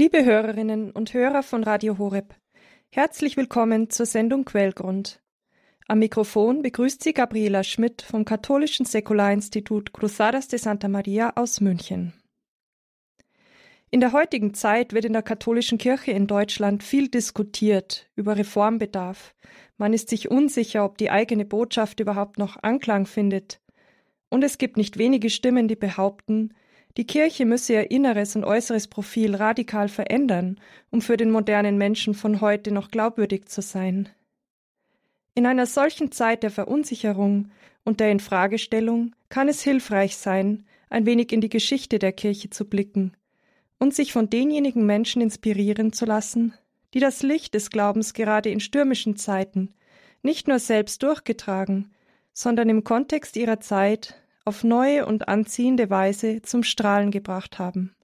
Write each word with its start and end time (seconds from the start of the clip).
Liebe 0.00 0.24
Hörerinnen 0.24 0.92
und 0.92 1.12
Hörer 1.12 1.42
von 1.42 1.64
Radio 1.64 1.98
Horeb, 1.98 2.32
herzlich 2.88 3.36
willkommen 3.36 3.90
zur 3.90 4.06
Sendung 4.06 4.44
Quellgrund. 4.44 5.20
Am 5.88 5.98
Mikrofon 5.98 6.62
begrüßt 6.62 7.02
Sie 7.02 7.12
Gabriela 7.12 7.64
Schmidt 7.64 8.02
vom 8.02 8.24
katholischen 8.24 8.86
Säkularinstitut 8.86 9.92
Cruzadas 9.92 10.46
de 10.46 10.60
Santa 10.60 10.86
Maria 10.86 11.32
aus 11.34 11.60
München. 11.60 12.12
In 13.90 13.98
der 13.98 14.12
heutigen 14.12 14.54
Zeit 14.54 14.92
wird 14.92 15.04
in 15.04 15.14
der 15.14 15.22
katholischen 15.22 15.78
Kirche 15.78 16.12
in 16.12 16.28
Deutschland 16.28 16.84
viel 16.84 17.08
diskutiert 17.08 18.08
über 18.14 18.36
Reformbedarf. 18.36 19.34
Man 19.78 19.92
ist 19.92 20.10
sich 20.10 20.30
unsicher, 20.30 20.84
ob 20.84 20.96
die 20.96 21.10
eigene 21.10 21.44
Botschaft 21.44 21.98
überhaupt 21.98 22.38
noch 22.38 22.56
Anklang 22.62 23.04
findet. 23.04 23.60
Und 24.28 24.44
es 24.44 24.58
gibt 24.58 24.76
nicht 24.76 24.96
wenige 24.96 25.28
Stimmen, 25.28 25.66
die 25.66 25.74
behaupten, 25.74 26.54
die 26.96 27.06
Kirche 27.06 27.44
müsse 27.44 27.74
ihr 27.74 27.90
inneres 27.90 28.34
und 28.34 28.44
äußeres 28.44 28.88
Profil 28.88 29.34
radikal 29.36 29.88
verändern, 29.88 30.58
um 30.90 31.00
für 31.00 31.16
den 31.16 31.30
modernen 31.30 31.78
Menschen 31.78 32.14
von 32.14 32.40
heute 32.40 32.72
noch 32.72 32.90
glaubwürdig 32.90 33.46
zu 33.46 33.62
sein. 33.62 34.08
In 35.34 35.46
einer 35.46 35.66
solchen 35.66 36.10
Zeit 36.10 36.42
der 36.42 36.50
Verunsicherung 36.50 37.50
und 37.84 38.00
der 38.00 38.10
Infragestellung 38.10 39.14
kann 39.28 39.48
es 39.48 39.62
hilfreich 39.62 40.16
sein, 40.16 40.66
ein 40.90 41.06
wenig 41.06 41.32
in 41.32 41.40
die 41.40 41.48
Geschichte 41.48 41.98
der 41.98 42.12
Kirche 42.12 42.50
zu 42.50 42.64
blicken 42.64 43.16
und 43.78 43.94
sich 43.94 44.12
von 44.12 44.28
denjenigen 44.28 44.84
Menschen 44.84 45.22
inspirieren 45.22 45.92
zu 45.92 46.04
lassen, 46.04 46.54
die 46.94 47.00
das 47.00 47.22
Licht 47.22 47.54
des 47.54 47.70
Glaubens 47.70 48.14
gerade 48.14 48.50
in 48.50 48.60
stürmischen 48.60 49.16
Zeiten 49.16 49.74
nicht 50.22 50.48
nur 50.48 50.58
selbst 50.58 51.02
durchgetragen, 51.02 51.92
sondern 52.32 52.68
im 52.68 52.84
Kontext 52.84 53.36
ihrer 53.36 53.60
Zeit 53.60 54.14
auf 54.48 54.64
neue 54.64 55.04
und 55.04 55.28
anziehende 55.28 55.90
Weise 55.90 56.40
zum 56.40 56.62
Strahlen 56.62 57.10
gebracht 57.10 57.58
haben. 57.58 57.94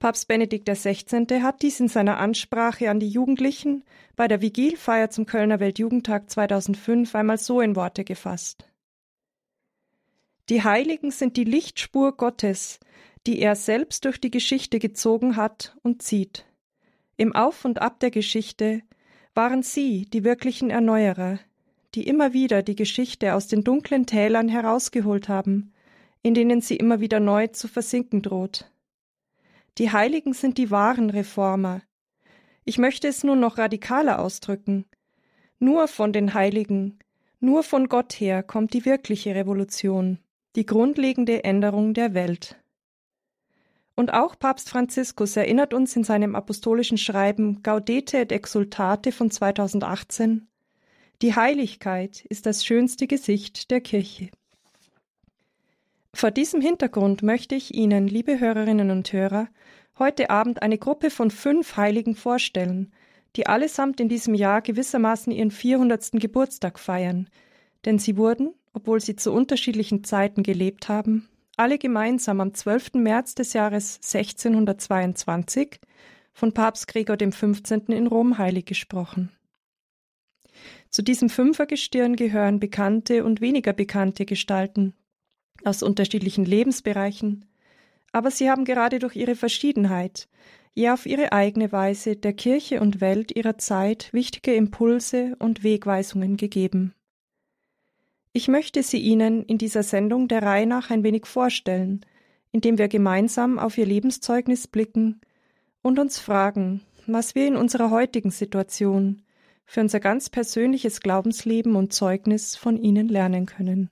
Papst 0.00 0.26
Benedikt 0.26 0.68
XVI. 0.68 1.42
hat 1.42 1.62
dies 1.62 1.78
in 1.78 1.86
seiner 1.86 2.18
Ansprache 2.18 2.90
an 2.90 2.98
die 2.98 3.08
Jugendlichen 3.08 3.84
bei 4.16 4.26
der 4.26 4.42
Vigilfeier 4.42 5.10
zum 5.10 5.26
Kölner 5.26 5.60
Weltjugendtag 5.60 6.28
2005 6.28 7.14
einmal 7.14 7.38
so 7.38 7.60
in 7.60 7.76
Worte 7.76 8.02
gefasst. 8.02 8.68
Die 10.48 10.64
Heiligen 10.64 11.12
sind 11.12 11.36
die 11.36 11.44
Lichtspur 11.44 12.16
Gottes, 12.16 12.80
die 13.28 13.38
er 13.38 13.54
selbst 13.54 14.04
durch 14.04 14.20
die 14.20 14.32
Geschichte 14.32 14.80
gezogen 14.80 15.36
hat 15.36 15.76
und 15.82 16.02
zieht. 16.02 16.46
Im 17.16 17.32
Auf 17.32 17.64
und 17.64 17.80
Ab 17.80 18.00
der 18.00 18.10
Geschichte 18.10 18.82
waren 19.34 19.62
sie 19.62 20.06
die 20.06 20.24
wirklichen 20.24 20.70
Erneuerer, 20.70 21.38
die 21.94 22.06
immer 22.06 22.32
wieder 22.32 22.62
die 22.62 22.76
Geschichte 22.76 23.34
aus 23.34 23.46
den 23.46 23.62
dunklen 23.62 24.06
Tälern 24.06 24.48
herausgeholt 24.48 25.28
haben, 25.28 25.72
in 26.22 26.34
denen 26.34 26.60
sie 26.60 26.76
immer 26.76 27.00
wieder 27.00 27.20
neu 27.20 27.46
zu 27.48 27.68
versinken 27.68 28.22
droht. 28.22 28.70
Die 29.78 29.92
Heiligen 29.92 30.32
sind 30.32 30.58
die 30.58 30.70
wahren 30.70 31.10
Reformer. 31.10 31.82
Ich 32.64 32.78
möchte 32.78 33.08
es 33.08 33.24
nun 33.24 33.40
noch 33.40 33.58
radikaler 33.58 34.18
ausdrücken. 34.20 34.86
Nur 35.58 35.88
von 35.88 36.12
den 36.12 36.34
Heiligen, 36.34 36.98
nur 37.40 37.62
von 37.62 37.88
Gott 37.88 38.14
her 38.14 38.42
kommt 38.42 38.74
die 38.74 38.84
wirkliche 38.84 39.34
Revolution, 39.34 40.18
die 40.56 40.66
grundlegende 40.66 41.44
Änderung 41.44 41.94
der 41.94 42.14
Welt. 42.14 42.56
Und 43.96 44.12
auch 44.12 44.38
Papst 44.38 44.70
Franziskus 44.70 45.36
erinnert 45.36 45.72
uns 45.74 45.94
in 45.94 46.04
seinem 46.04 46.34
apostolischen 46.34 46.98
Schreiben 46.98 47.62
Gaudete 47.62 48.18
et 48.18 48.32
Exultate 48.32 49.12
von 49.12 49.30
2018, 49.30 50.48
die 51.22 51.34
Heiligkeit 51.34 52.24
ist 52.28 52.46
das 52.46 52.64
schönste 52.64 53.06
Gesicht 53.06 53.70
der 53.70 53.80
Kirche. 53.80 54.30
Vor 56.12 56.30
diesem 56.30 56.60
Hintergrund 56.60 57.22
möchte 57.22 57.54
ich 57.54 57.74
Ihnen, 57.74 58.06
liebe 58.06 58.38
Hörerinnen 58.38 58.90
und 58.90 59.12
Hörer, 59.12 59.48
heute 59.98 60.30
Abend 60.30 60.62
eine 60.62 60.78
Gruppe 60.78 61.10
von 61.10 61.30
fünf 61.30 61.76
Heiligen 61.76 62.14
vorstellen, 62.14 62.92
die 63.36 63.46
allesamt 63.46 64.00
in 64.00 64.08
diesem 64.08 64.34
Jahr 64.34 64.62
gewissermaßen 64.62 65.32
ihren 65.32 65.50
400. 65.50 66.12
Geburtstag 66.12 66.78
feiern, 66.78 67.28
denn 67.84 67.98
sie 67.98 68.16
wurden, 68.16 68.54
obwohl 68.72 69.00
sie 69.00 69.16
zu 69.16 69.32
unterschiedlichen 69.32 70.04
Zeiten 70.04 70.42
gelebt 70.42 70.88
haben, 70.88 71.28
alle 71.56 71.78
gemeinsam 71.78 72.40
am 72.40 72.54
12. 72.54 72.94
März 72.94 73.34
des 73.34 73.52
Jahres 73.52 73.96
1622 73.96 75.80
von 76.32 76.52
Papst 76.52 76.88
Gregor 76.88 77.16
XV. 77.16 77.88
in 77.88 78.06
Rom 78.06 78.38
heilig 78.38 78.66
gesprochen. 78.66 79.30
Zu 80.94 81.02
diesem 81.02 81.28
Fünfergestirn 81.28 82.14
gehören 82.14 82.60
bekannte 82.60 83.24
und 83.24 83.40
weniger 83.40 83.72
bekannte 83.72 84.24
Gestalten 84.24 84.94
aus 85.64 85.82
unterschiedlichen 85.82 86.44
Lebensbereichen, 86.44 87.46
aber 88.12 88.30
sie 88.30 88.48
haben 88.48 88.64
gerade 88.64 89.00
durch 89.00 89.16
ihre 89.16 89.34
Verschiedenheit, 89.34 90.28
ja 90.72 90.94
auf 90.94 91.04
ihre 91.04 91.32
eigene 91.32 91.72
Weise 91.72 92.14
der 92.14 92.32
Kirche 92.32 92.80
und 92.80 93.00
Welt 93.00 93.34
ihrer 93.34 93.58
Zeit 93.58 94.12
wichtige 94.12 94.54
Impulse 94.54 95.34
und 95.40 95.64
Wegweisungen 95.64 96.36
gegeben. 96.36 96.94
Ich 98.32 98.46
möchte 98.46 98.84
sie 98.84 98.98
Ihnen 98.98 99.42
in 99.42 99.58
dieser 99.58 99.82
Sendung 99.82 100.28
der 100.28 100.44
Reihe 100.44 100.68
nach 100.68 100.90
ein 100.90 101.02
wenig 101.02 101.26
vorstellen, 101.26 102.06
indem 102.52 102.78
wir 102.78 102.86
gemeinsam 102.86 103.58
auf 103.58 103.78
ihr 103.78 103.86
Lebenszeugnis 103.86 104.68
blicken 104.68 105.20
und 105.82 105.98
uns 105.98 106.20
fragen, 106.20 106.82
was 107.08 107.34
wir 107.34 107.48
in 107.48 107.56
unserer 107.56 107.90
heutigen 107.90 108.30
Situation 108.30 109.23
für 109.66 109.80
unser 109.80 110.00
ganz 110.00 110.30
persönliches 110.30 111.00
Glaubensleben 111.00 111.76
und 111.76 111.92
Zeugnis 111.92 112.56
von 112.56 112.76
ihnen 112.76 113.08
lernen 113.08 113.46
können. 113.46 113.90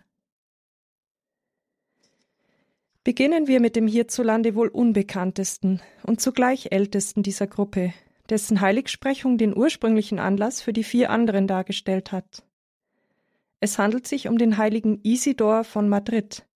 Beginnen 3.05 3.49
wir 3.49 3.59
mit 3.61 3.75
dem 3.75 3.89
hierzulande 3.89 4.55
wohl 4.55 4.69
unbekanntesten 4.69 5.81
und 6.05 6.21
zugleich 6.21 6.69
ältesten 6.71 7.25
dieser 7.25 7.49
Gruppe, 7.49 7.93
dessen 8.29 8.61
Heiligsprechung 8.61 9.39
den 9.39 9.57
ursprünglichen 9.57 10.21
Anlass 10.21 10.63
für 10.63 10.73
die 10.73 10.85
vier 10.85 11.11
anderen 11.11 11.49
dargestellt 11.49 12.13
hat. 12.13 12.45
Es 13.59 13.79
handelt 13.79 14.07
sich 14.07 14.29
um 14.29 14.39
den 14.39 14.57
heiligen 14.57 15.01
Isidor 15.03 15.65
von 15.65 15.89
Madrid, 15.89 16.47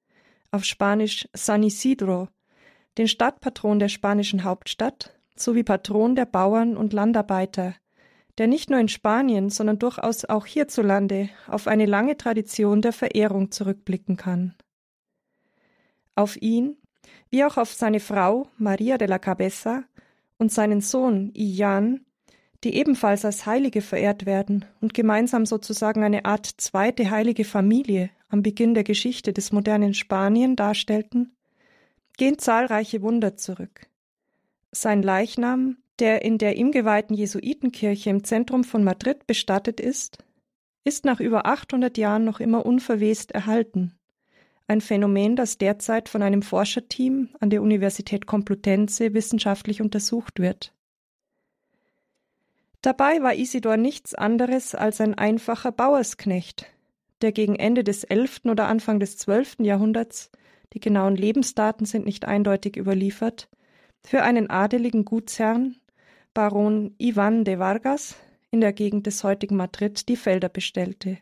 auf 0.52 0.64
Spanisch 0.64 1.28
San 1.32 1.64
Isidro, 1.64 2.28
den 2.96 3.08
Stadtpatron 3.08 3.78
der 3.78 3.88
spanischen 3.88 4.44
Hauptstadt 4.44 5.18
sowie 5.34 5.64
Patron 5.64 6.14
der 6.14 6.26
Bauern 6.26 6.76
und 6.76 6.92
Landarbeiter, 6.92 7.74
der 8.38 8.46
nicht 8.46 8.70
nur 8.70 8.78
in 8.78 8.88
Spanien, 8.88 9.50
sondern 9.50 9.78
durchaus 9.78 10.24
auch 10.24 10.46
hierzulande 10.46 11.30
auf 11.46 11.66
eine 11.66 11.86
lange 11.86 12.16
Tradition 12.16 12.82
der 12.82 12.92
Verehrung 12.92 13.50
zurückblicken 13.50 14.16
kann. 14.16 14.54
Auf 16.14 16.40
ihn, 16.40 16.76
wie 17.30 17.44
auch 17.44 17.56
auf 17.56 17.72
seine 17.72 18.00
Frau 18.00 18.48
Maria 18.58 18.98
de 18.98 19.08
la 19.08 19.18
Cabeza 19.18 19.84
und 20.38 20.52
seinen 20.52 20.80
Sohn 20.80 21.30
Ian 21.34 22.06
die 22.64 22.74
ebenfalls 22.74 23.24
als 23.24 23.46
Heilige 23.46 23.80
verehrt 23.80 24.26
werden 24.26 24.64
und 24.80 24.94
gemeinsam 24.94 25.46
sozusagen 25.46 26.02
eine 26.02 26.24
Art 26.24 26.46
zweite 26.56 27.10
heilige 27.10 27.44
Familie 27.44 28.10
am 28.28 28.42
Beginn 28.42 28.74
der 28.74 28.84
Geschichte 28.84 29.32
des 29.32 29.52
modernen 29.52 29.94
Spanien 29.94 30.56
darstellten, 30.56 31.36
gehen 32.16 32.38
zahlreiche 32.38 33.02
Wunder 33.02 33.36
zurück. 33.36 33.86
Sein 34.72 35.02
Leichnam, 35.02 35.76
der 35.98 36.22
in 36.22 36.38
der 36.38 36.56
ihm 36.56 36.72
geweihten 36.72 37.14
Jesuitenkirche 37.14 38.10
im 38.10 38.24
Zentrum 38.24 38.64
von 38.64 38.84
Madrid 38.84 39.26
bestattet 39.26 39.80
ist, 39.80 40.18
ist 40.84 41.04
nach 41.04 41.20
über 41.20 41.46
800 41.46 41.98
Jahren 41.98 42.24
noch 42.24 42.40
immer 42.40 42.64
unverwest 42.64 43.32
erhalten. 43.32 43.98
Ein 44.68 44.80
Phänomen, 44.80 45.36
das 45.36 45.58
derzeit 45.58 46.08
von 46.08 46.22
einem 46.22 46.42
Forscherteam 46.42 47.30
an 47.40 47.50
der 47.50 47.62
Universität 47.62 48.26
Complutense 48.26 49.14
wissenschaftlich 49.14 49.80
untersucht 49.80 50.40
wird. 50.40 50.72
Dabei 52.82 53.22
war 53.22 53.34
Isidor 53.34 53.76
nichts 53.76 54.14
anderes 54.14 54.74
als 54.74 55.00
ein 55.00 55.14
einfacher 55.14 55.72
Bauersknecht, 55.72 56.66
der 57.20 57.32
gegen 57.32 57.56
Ende 57.56 57.82
des 57.82 58.04
11. 58.04 58.42
oder 58.44 58.68
Anfang 58.68 59.00
des 59.00 59.16
12. 59.18 59.56
Jahrhunderts, 59.60 60.30
die 60.72 60.80
genauen 60.80 61.16
Lebensdaten 61.16 61.86
sind 61.86 62.04
nicht 62.04 62.26
eindeutig 62.26 62.76
überliefert, 62.76 63.48
für 64.04 64.22
einen 64.22 64.50
adeligen 64.50 65.04
Gutsherrn, 65.04 65.76
Baron 66.36 66.94
Ivan 66.98 67.44
de 67.44 67.58
Vargas, 67.58 68.14
in 68.50 68.60
der 68.60 68.74
Gegend 68.74 69.06
des 69.06 69.24
heutigen 69.24 69.56
Madrid 69.56 70.06
die 70.06 70.16
Felder 70.16 70.50
bestellte. 70.50 71.16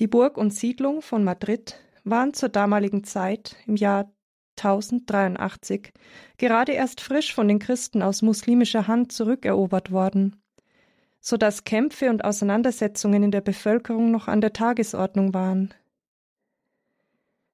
Die 0.00 0.06
Burg 0.06 0.38
und 0.38 0.54
Siedlung 0.54 1.02
von 1.02 1.22
Madrid 1.24 1.78
waren 2.02 2.32
zur 2.32 2.48
damaligen 2.48 3.04
Zeit 3.04 3.54
im 3.66 3.76
Jahr 3.76 4.10
1083 4.56 5.92
gerade 6.38 6.72
erst 6.72 7.02
frisch 7.02 7.34
von 7.34 7.46
den 7.48 7.58
Christen 7.58 8.00
aus 8.00 8.22
muslimischer 8.22 8.88
Hand 8.88 9.12
zurückerobert 9.12 9.92
worden, 9.92 10.42
so 11.20 11.36
dass 11.36 11.64
Kämpfe 11.64 12.08
und 12.08 12.24
Auseinandersetzungen 12.24 13.24
in 13.24 13.30
der 13.30 13.42
Bevölkerung 13.42 14.10
noch 14.10 14.26
an 14.26 14.40
der 14.40 14.54
Tagesordnung 14.54 15.34
waren. 15.34 15.74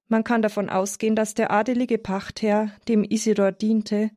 Man 0.07 0.23
kann 0.23 0.41
davon 0.41 0.71
ausgehen, 0.71 1.17
dass 1.17 1.35
der 1.35 1.51
adelige 1.51 1.99
Pachtherr, 1.99 2.71
dem 2.87 3.03
Isidor 3.03 3.51
diente, 3.51 4.13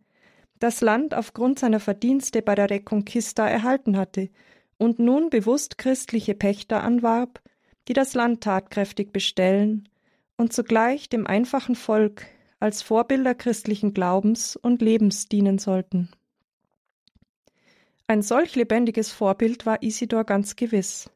das 0.61 0.81
Land 0.81 1.15
aufgrund 1.15 1.57
seiner 1.57 1.79
Verdienste 1.79 2.43
bei 2.43 2.53
der 2.53 2.69
Reconquista 2.69 3.47
erhalten 3.47 3.97
hatte 3.97 4.29
und 4.77 4.99
nun 4.99 5.31
bewusst 5.31 5.79
christliche 5.79 6.35
Pächter 6.35 6.83
anwarb, 6.83 7.41
die 7.87 7.93
das 7.93 8.13
Land 8.13 8.43
tatkräftig 8.43 9.11
bestellen 9.11 9.89
und 10.37 10.53
zugleich 10.53 11.09
dem 11.09 11.25
einfachen 11.25 11.75
Volk 11.75 12.27
als 12.59 12.83
Vorbilder 12.83 13.33
christlichen 13.33 13.95
Glaubens 13.95 14.55
und 14.55 14.83
Lebens 14.83 15.27
dienen 15.27 15.57
sollten. 15.57 16.09
Ein 18.05 18.21
solch 18.21 18.55
lebendiges 18.55 19.11
Vorbild 19.11 19.65
war 19.65 19.81
Isidor 19.81 20.25
ganz 20.25 20.55
gewiss. 20.55 21.09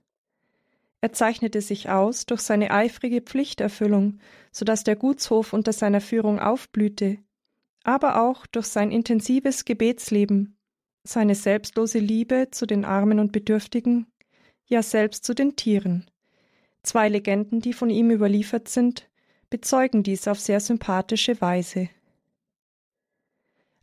Er 1.02 1.14
zeichnete 1.14 1.62
sich 1.62 1.90
aus 1.90 2.26
durch 2.26 2.42
seine 2.42 2.72
eifrige 2.72 3.22
Pflichterfüllung, 3.22 4.18
so 4.52 4.66
dass 4.66 4.84
der 4.84 4.96
Gutshof 4.96 5.54
unter 5.54 5.72
seiner 5.72 6.02
Führung 6.02 6.40
aufblühte, 6.40 7.20
aber 7.86 8.22
auch 8.22 8.48
durch 8.48 8.66
sein 8.66 8.92
intensives 8.92 9.64
Gebetsleben, 9.64 10.58
seine 11.04 11.36
selbstlose 11.36 12.00
Liebe 12.00 12.50
zu 12.50 12.66
den 12.66 12.84
Armen 12.84 13.20
und 13.20 13.32
Bedürftigen, 13.32 14.08
ja 14.66 14.82
selbst 14.82 15.24
zu 15.24 15.36
den 15.36 15.56
Tieren. 15.56 16.10
Zwei 16.82 17.10
Legenden, 17.10 17.62
die 17.62 17.74
von 17.74 17.92
ihm 17.92 18.10
überliefert 18.10 18.68
sind, 18.70 19.08
bezeugen 19.52 20.02
dies 20.02 20.28
auf 20.28 20.40
sehr 20.40 20.60
sympathische 20.60 21.40
Weise. 21.42 21.90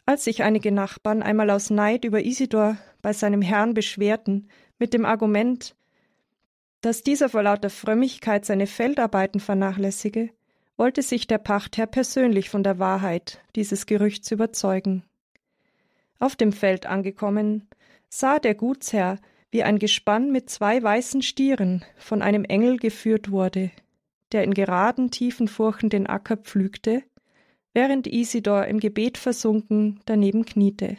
Als 0.04 0.24
sich 0.24 0.42
einige 0.42 0.72
Nachbarn 0.72 1.22
einmal 1.22 1.50
aus 1.50 1.70
Neid 1.70 2.04
über 2.04 2.24
Isidor 2.24 2.76
bei 3.02 3.12
seinem 3.12 3.40
Herrn 3.40 3.72
beschwerten, 3.72 4.48
mit 4.80 4.94
dem 4.94 5.04
Argument, 5.04 5.76
dass 6.80 7.04
dieser 7.04 7.28
vor 7.28 7.44
lauter 7.44 7.70
Frömmigkeit 7.70 8.44
seine 8.44 8.66
Feldarbeiten 8.66 9.38
vernachlässige, 9.38 10.30
wollte 10.82 11.02
sich 11.02 11.28
der 11.28 11.38
Pachtherr 11.38 11.86
persönlich 11.86 12.50
von 12.50 12.64
der 12.64 12.80
Wahrheit 12.80 13.38
dieses 13.54 13.86
Gerüchts 13.86 14.32
überzeugen. 14.32 15.04
Auf 16.18 16.34
dem 16.34 16.52
Feld 16.52 16.86
angekommen, 16.86 17.68
sah 18.08 18.40
der 18.40 18.56
Gutsherr, 18.56 19.20
wie 19.52 19.62
ein 19.62 19.78
Gespann 19.78 20.32
mit 20.32 20.50
zwei 20.50 20.82
weißen 20.82 21.22
Stieren 21.22 21.84
von 21.98 22.20
einem 22.20 22.42
Engel 22.42 22.78
geführt 22.78 23.30
wurde, 23.30 23.70
der 24.32 24.42
in 24.42 24.54
geraden, 24.54 25.12
tiefen 25.12 25.46
Furchen 25.46 25.88
den 25.88 26.08
Acker 26.08 26.36
pflügte, 26.36 27.04
während 27.72 28.08
Isidor 28.08 28.66
im 28.66 28.80
Gebet 28.80 29.18
versunken 29.18 30.00
daneben 30.04 30.44
kniete. 30.44 30.96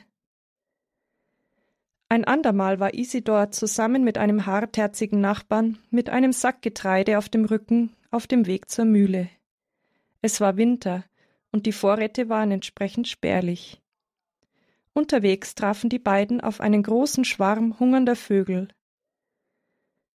Ein 2.08 2.24
andermal 2.24 2.80
war 2.80 2.94
Isidor 2.94 3.52
zusammen 3.52 4.06
mit 4.06 4.18
einem 4.18 4.46
hartherzigen 4.46 5.20
Nachbarn 5.20 5.78
mit 5.90 6.10
einem 6.10 6.32
Sack 6.32 6.62
Getreide 6.62 7.18
auf 7.18 7.28
dem 7.28 7.44
Rücken 7.44 7.92
auf 8.12 8.28
dem 8.28 8.48
Weg 8.48 8.70
zur 8.70 8.86
Mühle. 8.86 9.28
Es 10.26 10.40
war 10.40 10.56
Winter 10.56 11.04
und 11.52 11.66
die 11.66 11.74
Vorräte 11.74 12.30
waren 12.30 12.52
entsprechend 12.52 13.10
spärlich. 13.10 13.82
Unterwegs 14.94 15.54
trafen 15.54 15.90
die 15.90 16.00
beiden 16.00 16.40
auf 16.40 16.62
einen 16.62 16.82
großen 16.82 17.26
Schwarm 17.26 17.78
hungernder 17.78 18.16
Vögel. 18.16 18.70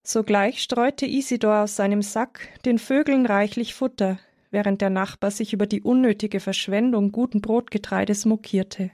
Sogleich 0.02 0.62
streute 0.62 1.04
Isidor 1.04 1.64
aus 1.64 1.76
seinem 1.76 2.00
Sack 2.00 2.48
den 2.64 2.78
Vögeln 2.78 3.26
reichlich 3.26 3.74
Futter, 3.74 4.18
während 4.50 4.80
der 4.80 4.88
Nachbar 4.88 5.30
sich 5.30 5.52
über 5.52 5.66
die 5.66 5.82
unnötige 5.82 6.40
Verschwendung 6.40 7.12
guten 7.12 7.42
Brotgetreides 7.42 8.24
mokierte. 8.24 8.90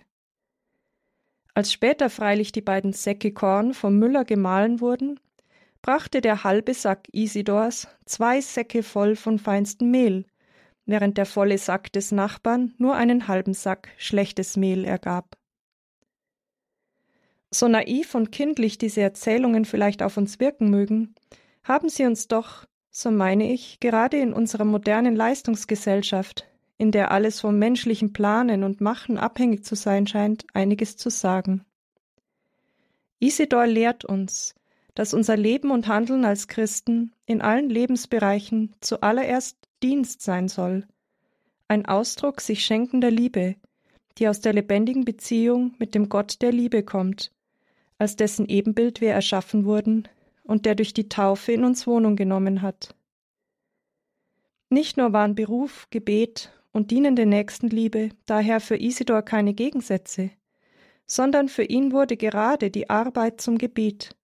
Als 1.54 1.72
später 1.72 2.10
freilich 2.10 2.50
die 2.50 2.60
beiden 2.60 2.92
Säcke 2.92 3.32
Korn 3.32 3.72
vom 3.72 4.00
Müller 4.00 4.24
gemahlen 4.24 4.80
wurden, 4.80 5.20
brachte 5.80 6.20
der 6.20 6.42
halbe 6.42 6.74
Sack 6.74 7.06
Isidors 7.12 7.86
zwei 8.04 8.40
Säcke 8.40 8.82
voll 8.82 9.14
von 9.14 9.38
feinstem 9.38 9.92
Mehl, 9.92 10.26
während 10.86 11.18
der 11.18 11.26
volle 11.26 11.58
Sack 11.58 11.92
des 11.92 12.12
Nachbarn 12.12 12.74
nur 12.78 12.94
einen 12.94 13.28
halben 13.28 13.54
Sack 13.54 13.88
schlechtes 13.96 14.56
Mehl 14.56 14.84
ergab. 14.84 15.36
So 17.50 17.68
naiv 17.68 18.14
und 18.14 18.32
kindlich 18.32 18.78
diese 18.78 19.00
Erzählungen 19.00 19.64
vielleicht 19.64 20.02
auf 20.02 20.16
uns 20.16 20.40
wirken 20.40 20.70
mögen, 20.70 21.14
haben 21.62 21.88
sie 21.88 22.04
uns 22.04 22.28
doch, 22.28 22.66
so 22.90 23.10
meine 23.10 23.52
ich, 23.52 23.78
gerade 23.80 24.18
in 24.18 24.32
unserer 24.32 24.64
modernen 24.64 25.14
Leistungsgesellschaft 25.14 26.46
in 26.76 26.90
der 26.90 27.10
alles 27.10 27.40
vom 27.40 27.58
menschlichen 27.58 28.12
Planen 28.12 28.64
und 28.64 28.80
Machen 28.80 29.18
abhängig 29.18 29.64
zu 29.64 29.76
sein 29.76 30.06
scheint, 30.06 30.44
einiges 30.52 30.96
zu 30.96 31.10
sagen. 31.10 31.64
Isidor 33.20 33.66
lehrt 33.66 34.04
uns, 34.04 34.54
dass 34.94 35.14
unser 35.14 35.36
Leben 35.36 35.70
und 35.70 35.88
Handeln 35.88 36.24
als 36.24 36.48
Christen 36.48 37.12
in 37.26 37.42
allen 37.42 37.70
Lebensbereichen 37.70 38.74
zuallererst 38.80 39.56
Dienst 39.82 40.22
sein 40.22 40.48
soll, 40.48 40.86
ein 41.68 41.86
Ausdruck 41.86 42.40
sich 42.40 42.64
schenkender 42.64 43.10
Liebe, 43.10 43.56
die 44.18 44.28
aus 44.28 44.40
der 44.40 44.52
lebendigen 44.52 45.04
Beziehung 45.04 45.74
mit 45.78 45.94
dem 45.94 46.08
Gott 46.08 46.40
der 46.42 46.52
Liebe 46.52 46.82
kommt, 46.82 47.32
als 47.98 48.16
dessen 48.16 48.46
Ebenbild 48.46 49.00
wir 49.00 49.12
erschaffen 49.12 49.64
wurden 49.64 50.08
und 50.44 50.66
der 50.66 50.74
durch 50.74 50.94
die 50.94 51.08
Taufe 51.08 51.52
in 51.52 51.64
uns 51.64 51.86
Wohnung 51.86 52.16
genommen 52.16 52.62
hat. 52.62 52.94
Nicht 54.70 54.96
nur 54.96 55.12
waren 55.12 55.34
Beruf, 55.34 55.88
Gebet 55.90 56.52
und 56.72 56.90
dienende 56.90 57.26
Nächstenliebe 57.26 58.10
daher 58.26 58.60
für 58.60 58.76
Isidor 58.76 59.22
keine 59.22 59.54
Gegensätze, 59.54 60.30
sondern 61.06 61.48
für 61.48 61.64
ihn 61.64 61.92
wurde 61.92 62.16
gerade 62.16 62.70
die 62.70 62.90
Arbeit 62.90 63.40
zum 63.40 63.58
Gebet. 63.58 64.16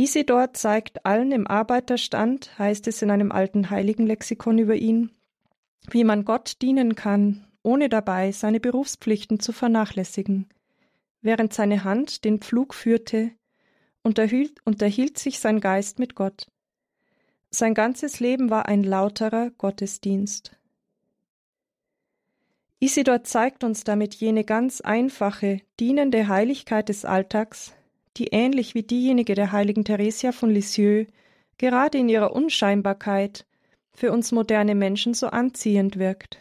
Isidor 0.00 0.54
zeigt 0.54 1.04
allen 1.04 1.30
im 1.30 1.46
Arbeiterstand, 1.46 2.58
heißt 2.58 2.86
es 2.88 3.02
in 3.02 3.10
einem 3.10 3.30
alten 3.30 3.68
Heiligenlexikon 3.68 4.56
über 4.56 4.74
ihn, 4.74 5.10
wie 5.90 6.04
man 6.04 6.24
Gott 6.24 6.62
dienen 6.62 6.94
kann, 6.94 7.46
ohne 7.62 7.90
dabei 7.90 8.32
seine 8.32 8.60
Berufspflichten 8.60 9.40
zu 9.40 9.52
vernachlässigen. 9.52 10.48
Während 11.20 11.52
seine 11.52 11.84
Hand 11.84 12.24
den 12.24 12.38
Pflug 12.38 12.72
führte, 12.72 13.32
unterhielt, 14.02 14.54
unterhielt 14.64 15.18
sich 15.18 15.38
sein 15.38 15.60
Geist 15.60 15.98
mit 15.98 16.14
Gott. 16.14 16.46
Sein 17.50 17.74
ganzes 17.74 18.20
Leben 18.20 18.48
war 18.48 18.68
ein 18.68 18.82
lauterer 18.82 19.50
Gottesdienst. 19.50 20.56
Isidor 22.78 23.22
zeigt 23.24 23.64
uns 23.64 23.84
damit 23.84 24.14
jene 24.14 24.44
ganz 24.44 24.80
einfache, 24.80 25.60
dienende 25.78 26.26
Heiligkeit 26.26 26.88
des 26.88 27.04
Alltags, 27.04 27.74
die 28.16 28.28
ähnlich 28.28 28.74
wie 28.74 28.82
diejenige 28.82 29.34
der 29.34 29.52
heiligen 29.52 29.84
Theresia 29.84 30.32
von 30.32 30.50
Lisieux 30.50 31.06
gerade 31.58 31.98
in 31.98 32.08
ihrer 32.08 32.32
Unscheinbarkeit 32.32 33.46
für 33.92 34.12
uns 34.12 34.32
moderne 34.32 34.74
Menschen 34.74 35.14
so 35.14 35.28
anziehend 35.28 35.98
wirkt. 35.98 36.38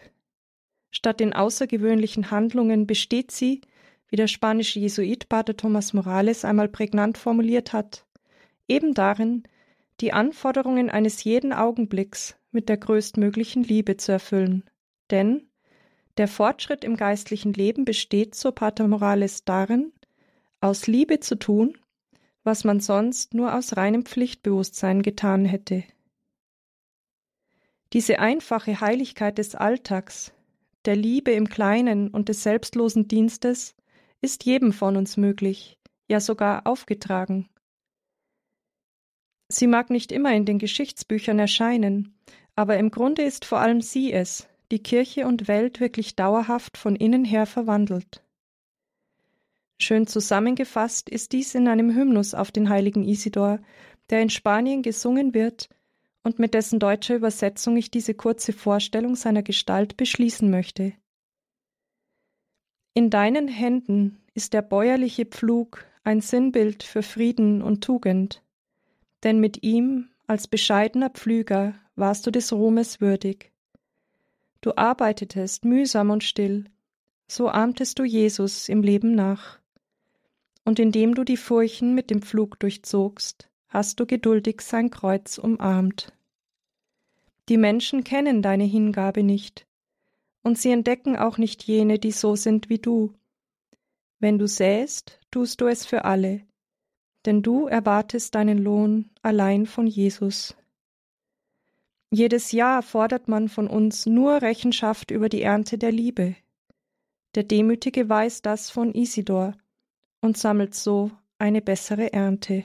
Statt 0.92 1.20
den 1.20 1.34
außergewöhnlichen 1.34 2.32
Handlungen 2.32 2.88
besteht 2.88 3.32
sie, 3.32 3.62
wie 4.10 4.16
der 4.16 4.28
spanische 4.28 4.80
Jesuit 4.80 5.30
Pater 5.30 5.56
Thomas 5.56 5.94
Morales 5.94 6.46
einmal 6.46 6.68
prägnant 6.68 7.18
formuliert 7.18 7.74
hat, 7.74 8.06
eben 8.68 8.94
darin, 8.94 9.44
die 10.02 10.14
Anforderungen 10.14 10.90
eines 10.90 11.24
jeden 11.24 11.54
Augenblicks 11.54 12.36
mit 12.52 12.70
der 12.70 12.78
größtmöglichen 12.78 13.64
Liebe 13.64 13.98
zu 13.98 14.12
erfüllen. 14.12 14.64
Denn 15.12 15.50
der 16.18 16.28
Fortschritt 16.28 16.84
im 16.84 16.96
geistlichen 16.96 17.54
Leben 17.54 17.86
besteht, 17.86 18.36
so 18.36 18.52
Pater 18.52 18.88
Morales, 18.88 19.46
darin, 19.46 19.92
aus 20.62 20.88
Liebe 20.88 21.20
zu 21.20 21.36
tun, 21.36 21.78
was 22.44 22.64
man 22.64 22.80
sonst 22.80 23.34
nur 23.34 23.54
aus 23.54 23.78
reinem 23.78 24.06
Pflichtbewusstsein 24.06 25.02
getan 25.02 25.46
hätte. 25.46 25.84
Diese 27.94 28.20
einfache 28.20 28.82
Heiligkeit 28.82 29.38
des 29.38 29.56
Alltags, 29.56 30.32
der 30.86 30.96
Liebe 30.96 31.32
im 31.32 31.50
Kleinen 31.50 32.10
und 32.10 32.30
des 32.30 32.44
selbstlosen 32.44 33.08
Dienstes 33.08 33.76
ist 34.22 34.46
jedem 34.46 34.74
von 34.74 34.96
uns 34.96 35.18
möglich, 35.18 35.78
ja 36.08 36.20
sogar 36.20 36.68
aufgetragen. 36.68 37.50
Sie 39.48 39.68
mag 39.68 39.90
nicht 39.90 40.12
immer 40.12 40.34
in 40.34 40.46
den 40.46 40.60
Geschichtsbüchern 40.60 41.40
erscheinen, 41.40 42.16
aber 42.56 42.78
im 42.78 42.92
Grunde 42.92 43.24
ist 43.24 43.46
vor 43.46 43.60
allem 43.60 43.82
sie 43.82 44.14
es, 44.14 44.48
die 44.72 44.84
Kirche 44.84 45.26
und 45.26 45.48
Welt 45.48 45.80
wirklich 45.80 46.16
dauerhaft 46.16 46.78
von 46.78 46.96
innen 46.96 47.26
her 47.26 47.48
verwandelt. 47.48 48.24
Schön 49.82 50.08
zusammengefasst 50.08 51.10
ist 51.10 51.32
dies 51.32 51.56
in 51.56 51.68
einem 51.68 51.96
Hymnus 51.96 52.34
auf 52.34 52.52
den 52.52 52.70
heiligen 52.70 53.04
Isidor, 53.04 53.60
der 54.10 54.22
in 54.22 54.30
Spanien 54.30 54.82
gesungen 54.84 55.34
wird 55.34 55.70
und 56.24 56.38
mit 56.38 56.54
dessen 56.54 56.80
deutscher 56.80 57.16
Übersetzung 57.16 57.78
ich 57.78 57.90
diese 57.90 58.14
kurze 58.14 58.52
Vorstellung 58.52 59.16
seiner 59.16 59.42
Gestalt 59.42 59.96
beschließen 59.96 60.50
möchte. 60.50 60.94
In 62.94 63.10
deinen 63.10 63.48
Händen 63.48 64.22
ist 64.34 64.54
der 64.54 64.62
bäuerliche 64.62 65.26
Pflug 65.26 65.86
ein 66.04 66.20
Sinnbild 66.20 66.84
für 66.84 67.02
Frieden 67.02 67.62
und 67.62 67.82
Tugend, 67.84 68.44
denn 69.24 69.40
mit 69.40 69.64
ihm 69.64 70.10
als 70.28 70.48
bescheidener 70.48 71.10
Pflüger 71.10 71.76
warst 71.96 72.28
du 72.28 72.32
des 72.32 72.52
Ruhmes 72.52 73.00
würdig. 73.00 73.52
Du 74.62 74.76
arbeitetest 74.76 75.64
mühsam 75.64 76.10
und 76.10 76.24
still, 76.24 76.66
so 77.28 77.48
ahmtest 77.48 78.00
du 78.00 78.04
Jesus 78.04 78.68
im 78.68 78.82
Leben 78.82 79.16
nach. 79.16 79.59
Und 80.66 80.80
indem 80.80 81.16
du 81.16 81.24
die 81.24 81.38
Furchen 81.38 81.96
mit 81.96 82.10
dem 82.10 82.22
Pflug 82.22 82.60
durchzogst, 82.60 83.50
hast 83.70 84.00
du 84.00 84.06
geduldig 84.06 84.62
sein 84.62 84.90
Kreuz 84.90 85.38
umarmt. 85.38 86.14
Die 87.48 87.58
Menschen 87.58 88.04
kennen 88.04 88.42
deine 88.42 88.66
Hingabe 88.66 89.24
nicht, 89.24 89.66
und 90.44 90.58
sie 90.58 90.72
entdecken 90.72 91.16
auch 91.16 91.38
nicht 91.38 91.64
jene, 91.64 92.00
die 92.00 92.12
so 92.12 92.36
sind 92.36 92.70
wie 92.70 92.80
du. 92.80 93.14
Wenn 94.20 94.38
du 94.38 94.48
säst, 94.48 95.20
tust 95.32 95.62
du 95.62 95.68
es 95.68 95.86
für 95.86 96.06
alle, 96.06 96.42
denn 97.26 97.42
du 97.42 97.68
erwartest 97.68 98.36
deinen 98.36 98.58
Lohn 98.58 99.10
allein 99.22 99.66
von 99.66 99.88
Jesus. 99.88 100.56
Jedes 102.12 102.52
Jahr 102.52 102.82
fordert 102.82 103.28
man 103.28 103.50
von 103.50 103.68
uns 103.68 104.06
nur 104.06 104.42
Rechenschaft 104.42 105.12
über 105.12 105.30
die 105.30 105.44
Ernte 105.44 105.78
der 105.78 105.92
Liebe. 105.92 106.36
Der 107.36 107.44
Demütige 107.44 108.10
weiß 108.10 108.42
das 108.42 108.72
von 108.72 108.94
Isidor 108.96 109.56
und 110.22 110.38
sammelt 110.38 110.76
so 110.76 111.12
eine 111.38 111.62
bessere 111.62 112.14
Ernte. 112.14 112.64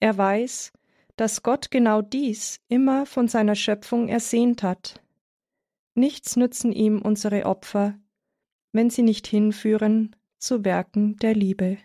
Er 0.00 0.16
weiß, 0.16 0.72
dass 1.16 1.42
Gott 1.42 1.70
genau 1.70 2.00
dies 2.00 2.60
immer 2.68 3.04
von 3.04 3.28
seiner 3.28 3.56
Schöpfung 3.56 4.08
ersehnt 4.08 4.62
hat. 4.62 5.02
Nichts 5.94 6.36
nützen 6.36 6.72
ihm 6.72 7.02
unsere 7.02 7.44
Opfer, 7.44 7.98
wenn 8.72 8.88
sie 8.88 9.02
nicht 9.02 9.26
hinführen 9.26 10.14
zu 10.38 10.64
Werken 10.64 11.16
der 11.16 11.34
Liebe. 11.34 11.78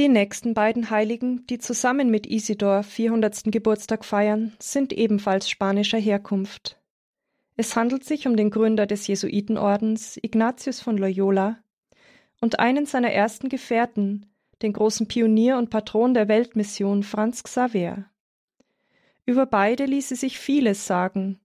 Die 0.00 0.08
nächsten 0.08 0.54
beiden 0.54 0.88
Heiligen, 0.88 1.46
die 1.48 1.58
zusammen 1.58 2.08
mit 2.08 2.26
Isidor 2.26 2.82
400. 2.84 3.52
Geburtstag 3.52 4.02
feiern, 4.02 4.54
sind 4.58 4.94
ebenfalls 4.94 5.50
spanischer 5.50 5.98
Herkunft. 5.98 6.80
Es 7.58 7.76
handelt 7.76 8.04
sich 8.04 8.26
um 8.26 8.34
den 8.34 8.48
Gründer 8.48 8.86
des 8.86 9.06
Jesuitenordens, 9.08 10.18
Ignatius 10.22 10.80
von 10.80 10.96
Loyola, 10.96 11.58
und 12.40 12.60
einen 12.60 12.86
seiner 12.86 13.10
ersten 13.10 13.50
Gefährten, 13.50 14.24
den 14.62 14.72
großen 14.72 15.06
Pionier 15.06 15.58
und 15.58 15.68
Patron 15.68 16.14
der 16.14 16.28
Weltmission 16.28 17.02
Franz 17.02 17.42
Xaver. 17.42 18.06
Über 19.26 19.44
beide 19.44 19.84
ließe 19.84 20.16
sich 20.16 20.38
vieles 20.38 20.86
sagen, 20.86 21.40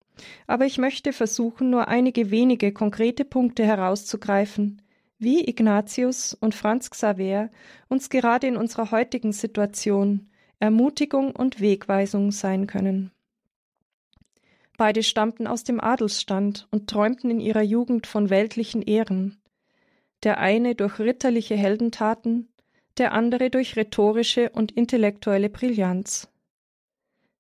aber 0.47 0.65
ich 0.65 0.77
möchte 0.77 1.12
versuchen, 1.12 1.71
nur 1.71 1.89
einige 1.89 2.31
wenige 2.31 2.71
konkrete 2.71 3.25
Punkte 3.25 3.65
herauszugreifen, 3.65 4.81
wie 5.17 5.48
Ignatius 5.48 6.34
und 6.34 6.55
Franz 6.55 6.89
Xaver 6.89 7.50
uns 7.88 8.10
gerade 8.10 8.48
in 8.48 8.57
unserer 8.57 8.91
heutigen 8.91 9.31
Situation 9.31 10.29
Ermutigung 10.60 11.36
und 11.36 11.60
Wegweisung 11.60 12.31
sein 12.31 12.67
können. 12.67 13.12
Beide 14.77 15.03
stammten 15.03 15.48
aus 15.48 15.63
dem 15.63 15.79
Adelsstand 15.79 16.67
und 16.72 16.89
träumten 16.89 17.29
in 17.29 17.39
ihrer 17.39 17.62
Jugend 17.62 18.07
von 18.07 18.29
weltlichen 18.29 18.81
Ehren, 18.81 19.41
der 20.24 20.39
eine 20.39 20.75
durch 20.75 21.00
ritterliche 21.00 21.55
Heldentaten, 21.55 22.50
der 22.98 23.13
andere 23.13 23.50
durch 23.50 23.75
rhetorische 23.75 24.50
und 24.50 24.72
intellektuelle 24.72 25.50
Brillanz. 25.50 26.29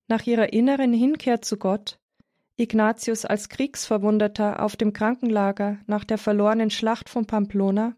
Nach 0.07 0.25
ihrer 0.25 0.53
inneren 0.53 0.93
Hinkehr 0.93 1.41
zu 1.41 1.57
Gott 1.57 1.99
Ignatius 2.57 3.25
als 3.25 3.49
Kriegsverwundeter 3.49 4.63
auf 4.63 4.75
dem 4.75 4.93
Krankenlager 4.93 5.79
nach 5.87 6.03
der 6.03 6.17
verlorenen 6.17 6.69
Schlacht 6.69 7.09
von 7.09 7.25
Pamplona, 7.25 7.95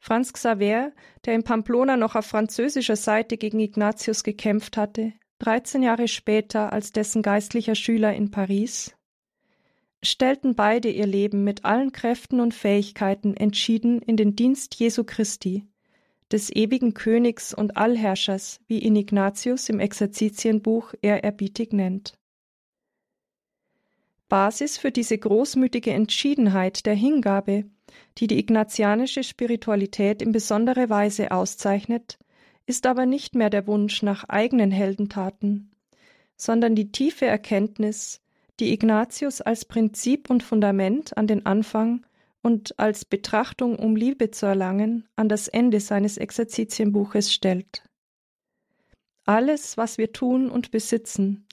Franz 0.00 0.32
Xaver, 0.32 0.92
der 1.24 1.34
in 1.34 1.42
Pamplona 1.42 1.96
noch 1.96 2.14
auf 2.14 2.26
französischer 2.26 2.96
Seite 2.96 3.36
gegen 3.36 3.60
Ignatius 3.60 4.22
gekämpft 4.22 4.76
hatte, 4.76 5.12
13 5.40 5.82
Jahre 5.82 6.08
später 6.08 6.72
als 6.72 6.92
dessen 6.92 7.22
geistlicher 7.22 7.74
Schüler 7.74 8.14
in 8.14 8.30
Paris, 8.30 8.94
stellten 10.02 10.54
beide 10.54 10.88
ihr 10.88 11.06
Leben 11.06 11.44
mit 11.44 11.64
allen 11.64 11.92
Kräften 11.92 12.40
und 12.40 12.54
Fähigkeiten 12.54 13.36
entschieden 13.36 14.00
in 14.00 14.16
den 14.16 14.36
Dienst 14.36 14.76
Jesu 14.76 15.04
Christi, 15.04 15.66
des 16.30 16.50
ewigen 16.50 16.94
Königs 16.94 17.52
und 17.52 17.76
Allherrschers, 17.76 18.60
wie 18.66 18.78
ihn 18.78 18.96
Ignatius 18.96 19.68
im 19.68 19.80
Exerzitienbuch 19.80 20.94
ehrerbietig 21.02 21.72
nennt. 21.72 22.17
Basis 24.28 24.78
für 24.78 24.90
diese 24.90 25.16
großmütige 25.16 25.92
Entschiedenheit 25.92 26.86
der 26.86 26.94
Hingabe, 26.94 27.64
die 28.18 28.26
die 28.26 28.38
ignatianische 28.38 29.22
Spiritualität 29.22 30.22
in 30.22 30.32
besonderer 30.32 30.88
Weise 30.90 31.30
auszeichnet, 31.30 32.18
ist 32.66 32.86
aber 32.86 33.06
nicht 33.06 33.34
mehr 33.34 33.50
der 33.50 33.66
Wunsch 33.66 34.02
nach 34.02 34.24
eigenen 34.24 34.70
Heldentaten, 34.70 35.70
sondern 36.36 36.74
die 36.74 36.92
tiefe 36.92 37.26
Erkenntnis, 37.26 38.20
die 38.60 38.72
Ignatius 38.72 39.40
als 39.40 39.64
Prinzip 39.64 40.28
und 40.30 40.42
Fundament 40.42 41.16
an 41.16 41.26
den 41.26 41.46
Anfang 41.46 42.04
und 42.42 42.78
als 42.78 43.04
Betrachtung, 43.04 43.76
um 43.76 43.96
Liebe 43.96 44.30
zu 44.30 44.46
erlangen, 44.46 45.08
an 45.16 45.28
das 45.28 45.48
Ende 45.48 45.80
seines 45.80 46.18
Exerzitienbuches 46.18 47.32
stellt. 47.32 47.84
Alles, 49.24 49.76
was 49.76 49.98
wir 49.98 50.12
tun 50.12 50.50
und 50.50 50.70
besitzen, 50.70 51.46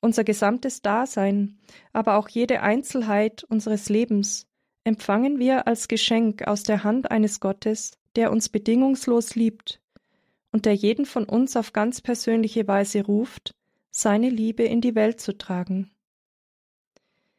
unser 0.00 0.24
gesamtes 0.24 0.82
Dasein, 0.82 1.58
aber 1.92 2.16
auch 2.16 2.28
jede 2.28 2.62
Einzelheit 2.62 3.44
unseres 3.44 3.88
Lebens 3.88 4.46
empfangen 4.84 5.38
wir 5.38 5.66
als 5.66 5.88
Geschenk 5.88 6.46
aus 6.46 6.62
der 6.62 6.84
Hand 6.84 7.10
eines 7.10 7.40
Gottes, 7.40 7.92
der 8.16 8.32
uns 8.32 8.48
bedingungslos 8.48 9.34
liebt 9.34 9.80
und 10.52 10.66
der 10.66 10.74
jeden 10.74 11.06
von 11.06 11.24
uns 11.24 11.56
auf 11.56 11.72
ganz 11.72 12.00
persönliche 12.00 12.66
Weise 12.66 13.04
ruft, 13.04 13.54
seine 13.90 14.30
Liebe 14.30 14.64
in 14.64 14.80
die 14.80 14.94
Welt 14.94 15.20
zu 15.20 15.36
tragen. 15.36 15.90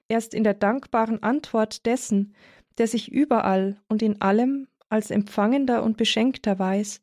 Erst 0.08 0.34
in 0.34 0.44
der 0.44 0.54
dankbaren 0.54 1.24
Antwort 1.24 1.86
dessen, 1.86 2.36
der 2.78 2.88
sich 2.88 3.12
überall 3.12 3.82
und 3.88 4.02
in 4.02 4.22
allem 4.22 4.68
als 4.90 5.10
Empfangender 5.10 5.84
und 5.84 5.98
Beschenkter 5.98 6.60
weiß, 6.60 7.02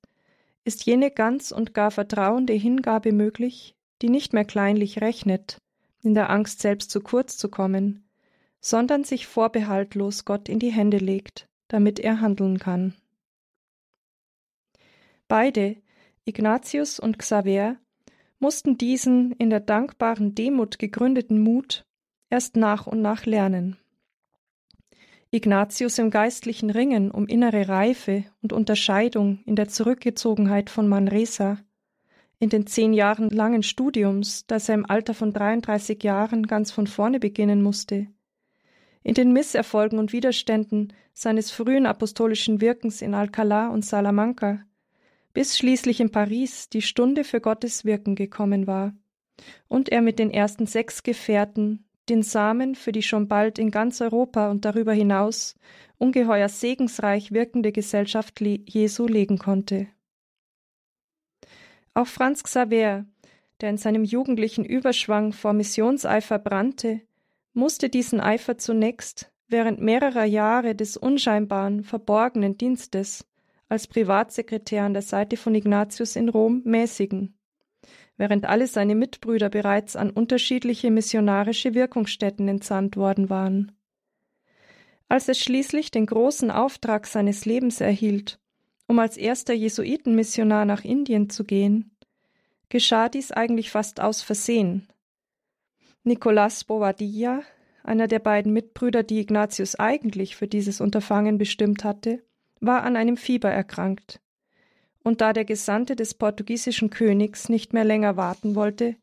ist 0.65 0.85
jene 0.85 1.11
ganz 1.11 1.51
und 1.51 1.73
gar 1.73 1.91
vertrauende 1.91 2.53
Hingabe 2.53 3.13
möglich, 3.13 3.75
die 4.03 4.09
nicht 4.09 4.33
mehr 4.33 4.45
kleinlich 4.45 5.01
rechnet, 5.01 5.59
in 6.03 6.15
der 6.15 6.31
Angst 6.31 6.61
selbst 6.61 6.91
zu 6.91 7.01
kurz 7.01 7.37
zu 7.37 7.49
kommen, 7.49 8.09
sondern 8.61 9.05
sich 9.05 9.27
vorbehaltlos 9.27 10.25
Gott 10.25 10.49
in 10.49 10.59
die 10.59 10.73
Hände 10.73 10.99
legt, 10.99 11.49
damit 11.69 11.99
er 11.99 12.21
handeln 12.21 12.59
kann. 12.59 12.95
Beide, 15.27 15.77
Ignatius 16.25 16.99
und 16.99 17.19
Xaver, 17.19 17.77
mussten 18.39 18.79
diesen 18.79 19.33
in 19.33 19.51
der 19.51 19.61
dankbaren 19.61 20.35
Demut 20.35 20.79
gegründeten 20.79 21.41
Mut 21.41 21.85
erst 22.31 22.57
nach 22.57 22.87
und 22.87 23.03
nach 23.03 23.27
lernen. 23.27 23.77
Ignatius 25.31 25.99
im 25.99 26.11
geistlichen 26.11 26.71
Ringen 26.71 27.11
um 27.11 27.27
innere 27.27 27.69
Reife 27.69 28.25
und 28.41 28.55
Unterscheidung 28.55 29.41
in 29.45 29.57
der 29.57 29.69
Zurückgezogenheit 29.69 30.71
von 30.71 30.89
Manresa, 30.89 31.59
in 32.41 32.51
den 32.51 32.67
zehn 32.67 32.93
Jahren 32.93 33.31
langen 33.31 33.63
Studiums, 33.63 34.47
das 34.47 34.69
er 34.69 34.77
im 34.77 34.89
Alter 34.89 35.15
von 35.15 35.33
33 35.33 36.03
Jahren 36.03 36.47
ganz 36.47 36.71
von 36.71 36.87
vorne 36.87 37.19
beginnen 37.19 37.63
musste, 37.63 38.07
in 39.03 39.15
den 39.15 39.33
Misserfolgen 39.33 39.99
und 39.99 40.13
Widerständen 40.13 40.93
seines 41.15 41.51
frühen 41.51 41.87
apostolischen 41.87 42.61
Wirkens 42.61 43.03
in 43.03 43.15
Alcalá 43.15 43.69
und 43.69 43.85
Salamanca, 43.85 44.61
bis 45.33 45.59
schließlich 45.59 46.01
in 46.01 46.11
Paris 46.11 46.69
die 46.69 46.83
Stunde 46.83 47.25
für 47.25 47.41
Gottes 47.41 47.85
Wirken 47.85 48.15
gekommen 48.15 48.67
war 48.67 48.95
und 49.67 49.89
er 49.89 50.03
mit 50.03 50.19
den 50.19 50.31
ersten 50.31 50.67
sechs 50.67 51.03
Gefährten 51.03 51.85
den 52.09 52.23
Samen 52.23 52.75
für 52.75 52.93
die 52.93 53.03
schon 53.03 53.29
bald 53.29 53.59
in 53.59 53.71
ganz 53.71 54.01
Europa 54.01 54.51
und 54.51 54.65
darüber 54.65 54.93
hinaus 54.93 55.57
ungeheuer 55.99 56.49
segensreich 56.49 57.33
wirkende 57.33 57.73
Gesellschaft 57.73 58.41
Jesu 58.41 59.07
legen 59.07 59.39
konnte. 59.39 59.89
Auch 61.99 62.07
Franz 62.07 62.45
Xaver, 62.45 63.07
der 63.61 63.71
in 63.71 63.77
seinem 63.77 64.05
jugendlichen 64.05 64.65
Überschwang 64.65 65.33
vor 65.33 65.53
Missionseifer 65.53 66.39
brannte, 66.39 67.01
musste 67.55 67.89
diesen 67.89 68.21
Eifer 68.21 68.57
zunächst 68.57 69.33
während 69.49 69.81
mehrerer 69.81 70.25
Jahre 70.25 70.77
des 70.77 70.97
unscheinbaren, 70.97 71.83
verborgenen 71.83 72.57
Dienstes 72.57 73.27
als 73.69 73.89
Privatsekretär 73.89 74.85
an 74.85 74.93
der 74.93 75.03
Seite 75.03 75.37
von 75.37 75.57
Ignatius 75.57 76.15
in 76.15 76.29
Rom 76.29 76.63
mäßigen, 76.65 77.37
während 78.17 78.45
alle 78.45 78.69
seine 78.69 78.95
Mitbrüder 78.95 79.49
bereits 79.49 79.97
an 79.97 80.11
unterschiedliche 80.11 80.93
missionarische 80.93 81.75
Wirkungsstätten 81.75 82.47
entsandt 82.47 82.97
worden 82.97 83.29
waren. 83.29 83.73
Als 85.09 85.27
er 85.27 85.35
schließlich 85.35 85.91
den 85.91 86.07
großen 86.07 86.53
Auftrag 86.53 87.09
seines 87.09 87.45
Lebens 87.45 87.81
erhielt 87.81 88.39
um 88.89 88.99
als 88.99 89.17
erster 89.17 89.55
Jesuitenmissionar 89.55 90.65
nach 90.65 90.85
Indien 90.85 91.31
zu 91.31 91.45
gehen, 91.45 91.93
geschah 92.71 93.09
dies 93.09 93.31
eigentlich 93.31 93.71
fast 93.71 94.01
aus 94.01 94.23
Versehen. 94.23 94.89
Nicolas 96.03 96.65
Bobadilla, 96.65 97.43
einer 97.85 98.09
der 98.09 98.19
beiden 98.19 98.53
Mitbrüder, 98.53 99.03
die 99.03 99.21
Ignatius 99.21 99.77
eigentlich 99.77 100.37
für 100.37 100.49
dieses 100.49 100.81
Unterfangen 100.81 101.39
bestimmt 101.39 101.85
hatte, 101.85 102.25
war 102.61 102.83
an 102.83 102.97
einem 102.97 103.17
Fieber 103.17 103.51
erkrankt. 103.51 104.21
Und 105.05 105.21
da 105.21 105.33
der 105.33 105.45
Gesandte 105.45 105.95
des 105.95 106.15
portugiesischen 106.15 106.91
Königs 106.91 107.49
nicht 107.49 107.73
mehr 107.73 107.85
länger 107.85 108.17
warten 108.17 108.55
wollte, 108.55 108.97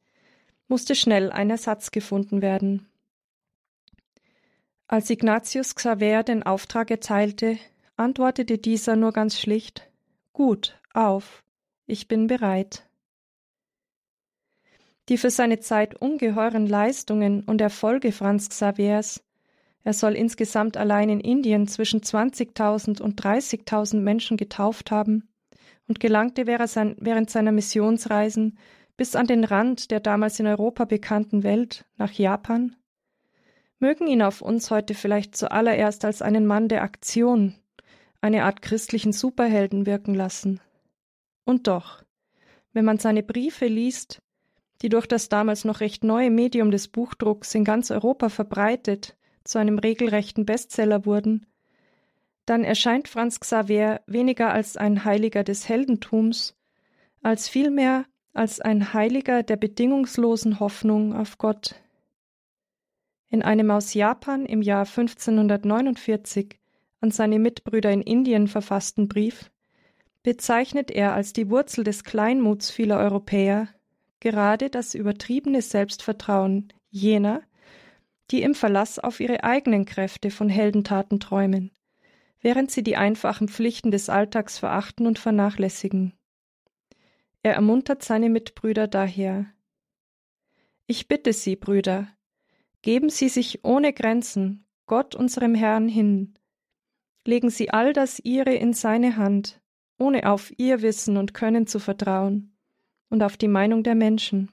musste 0.67 0.95
schnell 0.95 1.31
ein 1.31 1.49
Ersatz 1.49 1.91
gefunden 1.91 2.41
werden. 2.41 2.87
Als 4.87 5.09
Ignatius 5.09 5.75
Xaver 5.75 6.23
den 6.23 6.43
Auftrag 6.43 6.91
erteilte, 6.91 7.57
antwortete 7.95 8.57
dieser 8.57 8.95
nur 8.95 9.11
ganz 9.11 9.39
schlicht 9.39 9.89
Gut, 10.33 10.79
auf, 10.93 11.43
ich 11.85 12.07
bin 12.07 12.27
bereit. 12.27 12.87
Die 15.07 15.17
für 15.17 15.29
seine 15.29 15.59
Zeit 15.59 15.95
ungeheuren 15.95 16.67
Leistungen 16.67 17.43
und 17.43 17.61
Erfolge 17.61 18.11
Franz 18.11 18.49
Xaviers 18.49 19.25
er 19.85 19.93
soll 19.93 20.13
insgesamt 20.13 20.77
allein 20.77 21.09
in 21.09 21.19
Indien 21.19 21.67
zwischen 21.67 22.01
20.000 22.01 23.01
und 23.03 23.21
30.000 23.21 23.99
Menschen 23.99 24.35
getauft 24.35 24.89
haben 24.89 25.29
und 25.87 25.99
gelangte 25.99 26.47
während 26.47 27.29
seiner 27.29 27.51
Missionsreisen 27.51 28.57
bis 28.97 29.15
an 29.15 29.27
den 29.27 29.43
Rand 29.43 29.91
der 29.91 29.99
damals 29.99 30.39
in 30.39 30.47
Europa 30.47 30.85
bekannten 30.85 31.43
Welt 31.43 31.85
nach 31.97 32.11
Japan, 32.11 32.75
mögen 33.77 34.07
ihn 34.07 34.23
auf 34.23 34.41
uns 34.41 34.71
heute 34.71 34.95
vielleicht 34.95 35.35
zuallererst 35.35 36.03
als 36.03 36.23
einen 36.23 36.47
Mann 36.47 36.67
der 36.67 36.81
Aktion, 36.81 37.53
eine 38.25 38.43
Art 38.45 38.63
christlichen 38.63 39.13
Superhelden 39.13 39.85
wirken 39.85 40.15
lassen. 40.15 40.59
Und 41.43 41.67
doch, 41.67 42.01
wenn 42.73 42.83
man 42.83 42.97
seine 42.97 43.21
Briefe 43.21 43.67
liest, 43.67 44.19
die 44.81 44.89
durch 44.89 45.05
das 45.05 45.29
damals 45.29 45.63
noch 45.63 45.79
recht 45.79 46.03
neue 46.03 46.31
Medium 46.31 46.71
des 46.71 46.87
Buchdrucks 46.87 47.53
in 47.53 47.63
ganz 47.63 47.91
Europa 47.91 48.29
verbreitet 48.29 49.15
zu 49.43 49.59
einem 49.59 49.77
regelrechten 49.77 50.43
Bestseller 50.43 51.05
wurden, 51.05 51.45
dann 52.47 52.63
erscheint 52.63 53.07
Franz 53.07 53.39
Xaver 53.39 54.01
weniger 54.07 54.51
als 54.51 54.75
ein 54.75 55.05
Heiliger 55.05 55.43
des 55.43 55.69
Heldentums, 55.69 56.55
als 57.21 57.47
vielmehr 57.47 58.05
als 58.33 58.59
ein 58.59 58.91
Heiliger 58.91 59.43
der 59.43 59.57
bedingungslosen 59.57 60.59
Hoffnung 60.59 61.15
auf 61.15 61.37
Gott. 61.37 61.75
In 63.29 63.43
einem 63.43 63.69
aus 63.69 63.93
Japan 63.93 64.47
im 64.47 64.63
Jahr 64.63 64.87
1549 64.87 66.57
an 67.01 67.11
seine 67.11 67.39
Mitbrüder 67.39 67.91
in 67.91 68.01
Indien 68.01 68.47
verfassten 68.47 69.07
Brief 69.07 69.51
bezeichnet 70.23 70.89
er 70.89 71.13
als 71.13 71.33
die 71.33 71.49
Wurzel 71.49 71.83
des 71.83 72.03
Kleinmuts 72.03 72.71
vieler 72.71 72.97
Europäer 72.97 73.69
gerade 74.19 74.71
das 74.71 74.95
übertriebene 74.95 75.61
Selbstvertrauen 75.61 76.73
jener, 76.89 77.43
die 78.31 78.41
im 78.41 78.55
Verlass 78.55 78.97
auf 78.97 79.19
ihre 79.19 79.43
eigenen 79.43 79.85
Kräfte 79.85 80.31
von 80.31 80.49
Heldentaten 80.49 81.19
träumen, 81.19 81.71
während 82.41 82.71
sie 82.71 82.81
die 82.81 82.95
einfachen 82.95 83.47
Pflichten 83.47 83.91
des 83.91 84.09
Alltags 84.09 84.57
verachten 84.57 85.05
und 85.05 85.19
vernachlässigen. 85.19 86.13
Er 87.43 87.53
ermuntert 87.53 88.03
seine 88.03 88.29
Mitbrüder 88.29 88.87
daher 88.87 89.45
Ich 90.87 91.07
bitte 91.07 91.33
Sie, 91.33 91.55
Brüder, 91.55 92.07
geben 92.81 93.09
Sie 93.09 93.29
sich 93.29 93.63
ohne 93.63 93.93
Grenzen 93.93 94.65
Gott 94.87 95.13
unserem 95.13 95.53
Herrn 95.53 95.87
hin, 95.87 96.33
legen 97.25 97.49
Sie 97.49 97.71
all 97.71 97.93
das 97.93 98.19
Ihre 98.19 98.53
in 98.53 98.73
seine 98.73 99.17
Hand, 99.17 99.61
ohne 99.97 100.29
auf 100.29 100.51
Ihr 100.57 100.81
Wissen 100.81 101.17
und 101.17 101.33
Können 101.33 101.67
zu 101.67 101.79
vertrauen 101.79 102.55
und 103.09 103.23
auf 103.23 103.37
die 103.37 103.47
Meinung 103.47 103.83
der 103.83 103.95
Menschen 103.95 104.49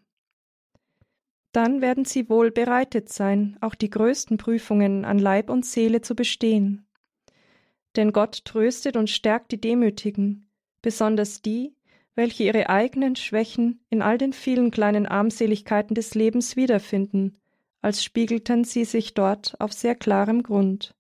dann 1.53 1.83
werden 1.83 2.07
sie 2.07 2.29
wohl 2.29 2.51
bereitet 2.51 3.11
sein, 3.11 3.59
auch 3.61 3.75
die 3.75 3.91
größten 3.91 4.39
Prüfungen 4.39 5.05
an 5.05 5.19
Leib 5.19 5.51
und 5.51 5.67
Seele 5.67 6.01
zu 6.01 6.17
bestehen. 6.17 6.87
Denn 7.95 8.13
Gott 8.13 8.47
tröstet 8.47 8.97
und 8.97 9.11
stärkt 9.11 9.53
die 9.53 9.61
Demütigen, 9.61 10.51
besonders 10.81 11.43
die, 11.43 11.77
welche 12.15 12.45
ihre 12.45 12.71
eigenen 12.71 13.17
Schwächen 13.17 13.85
in 13.91 14.01
all 14.01 14.17
den 14.17 14.33
vielen 14.33 14.71
kleinen 14.71 15.07
Armseligkeiten 15.07 15.95
des 15.95 16.15
Lebens 16.15 16.57
wiederfinden, 16.57 17.39
als 17.83 18.03
spiegelten 18.03 18.65
sie 18.65 18.85
sich 18.85 19.13
dort 19.13 19.61
auf 19.61 19.73
sehr 19.73 19.95
klarem 19.95 20.43
Grund. 20.43 20.95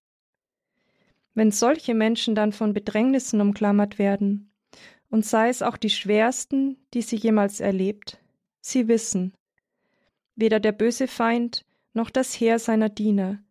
Wenn 1.34 1.50
solche 1.50 1.94
Menschen 1.94 2.34
dann 2.34 2.52
von 2.52 2.74
Bedrängnissen 2.74 3.40
umklammert 3.40 3.98
werden, 3.98 4.52
und 5.08 5.26
sei 5.26 5.50
es 5.50 5.62
auch 5.62 5.76
die 5.76 5.90
schwersten, 5.90 6.78
die 6.94 7.02
sie 7.02 7.16
jemals 7.16 7.60
erlebt, 7.60 8.18
sie 8.60 8.88
wissen, 8.88 9.34
weder 10.36 10.58
der 10.58 10.72
böse 10.72 11.06
Feind 11.06 11.66
noch 11.92 12.08
das 12.08 12.32
Heer 12.40 12.58
seiner 12.58 12.88
Diener, 12.88 13.42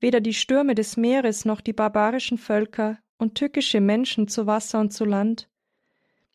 weder 0.00 0.20
die 0.20 0.34
Stürme 0.34 0.74
des 0.74 0.96
Meeres 0.96 1.46
noch 1.46 1.62
die 1.62 1.72
barbarischen 1.72 2.36
Völker 2.36 2.98
und 3.16 3.34
tückische 3.34 3.80
Menschen 3.80 4.28
zu 4.28 4.46
Wasser 4.46 4.80
und 4.80 4.92
zu 4.92 5.04
Land, 5.04 5.48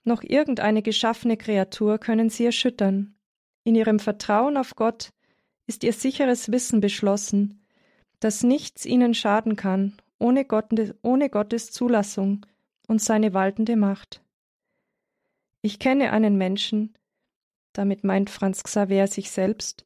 noch 0.03 0.23
irgendeine 0.23 0.81
geschaffene 0.81 1.37
Kreatur 1.37 1.97
können 1.97 2.29
sie 2.29 2.45
erschüttern. 2.45 3.15
In 3.63 3.75
ihrem 3.75 3.99
Vertrauen 3.99 4.57
auf 4.57 4.75
Gott 4.75 5.09
ist 5.65 5.83
ihr 5.83 5.93
sicheres 5.93 6.51
Wissen 6.51 6.81
beschlossen, 6.81 7.65
dass 8.19 8.43
nichts 8.43 8.85
ihnen 8.85 9.13
schaden 9.13 9.55
kann, 9.55 9.95
ohne, 10.23 10.45
Gott, 10.45 10.67
ohne 11.01 11.29
Gottes 11.29 11.71
Zulassung 11.71 12.45
und 12.87 13.01
seine 13.01 13.33
waltende 13.33 13.75
Macht. 13.75 14.23
Ich 15.61 15.79
kenne 15.79 16.11
einen 16.11 16.37
Menschen, 16.37 16.93
damit 17.73 18.03
meint 18.03 18.29
Franz 18.29 18.63
Xaver 18.63 19.07
sich 19.07 19.31
selbst, 19.31 19.85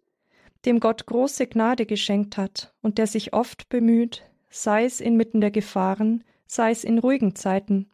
dem 0.65 0.79
Gott 0.79 1.07
große 1.07 1.47
Gnade 1.47 1.85
geschenkt 1.85 2.37
hat 2.37 2.73
und 2.81 2.99
der 2.99 3.07
sich 3.07 3.33
oft 3.33 3.67
bemüht, 3.69 4.23
sei 4.49 4.85
es 4.85 5.01
inmitten 5.01 5.41
der 5.41 5.51
Gefahren, 5.51 6.23
sei 6.45 6.71
es 6.71 6.83
in 6.83 6.99
ruhigen 6.99 7.35
Zeiten, 7.35 7.89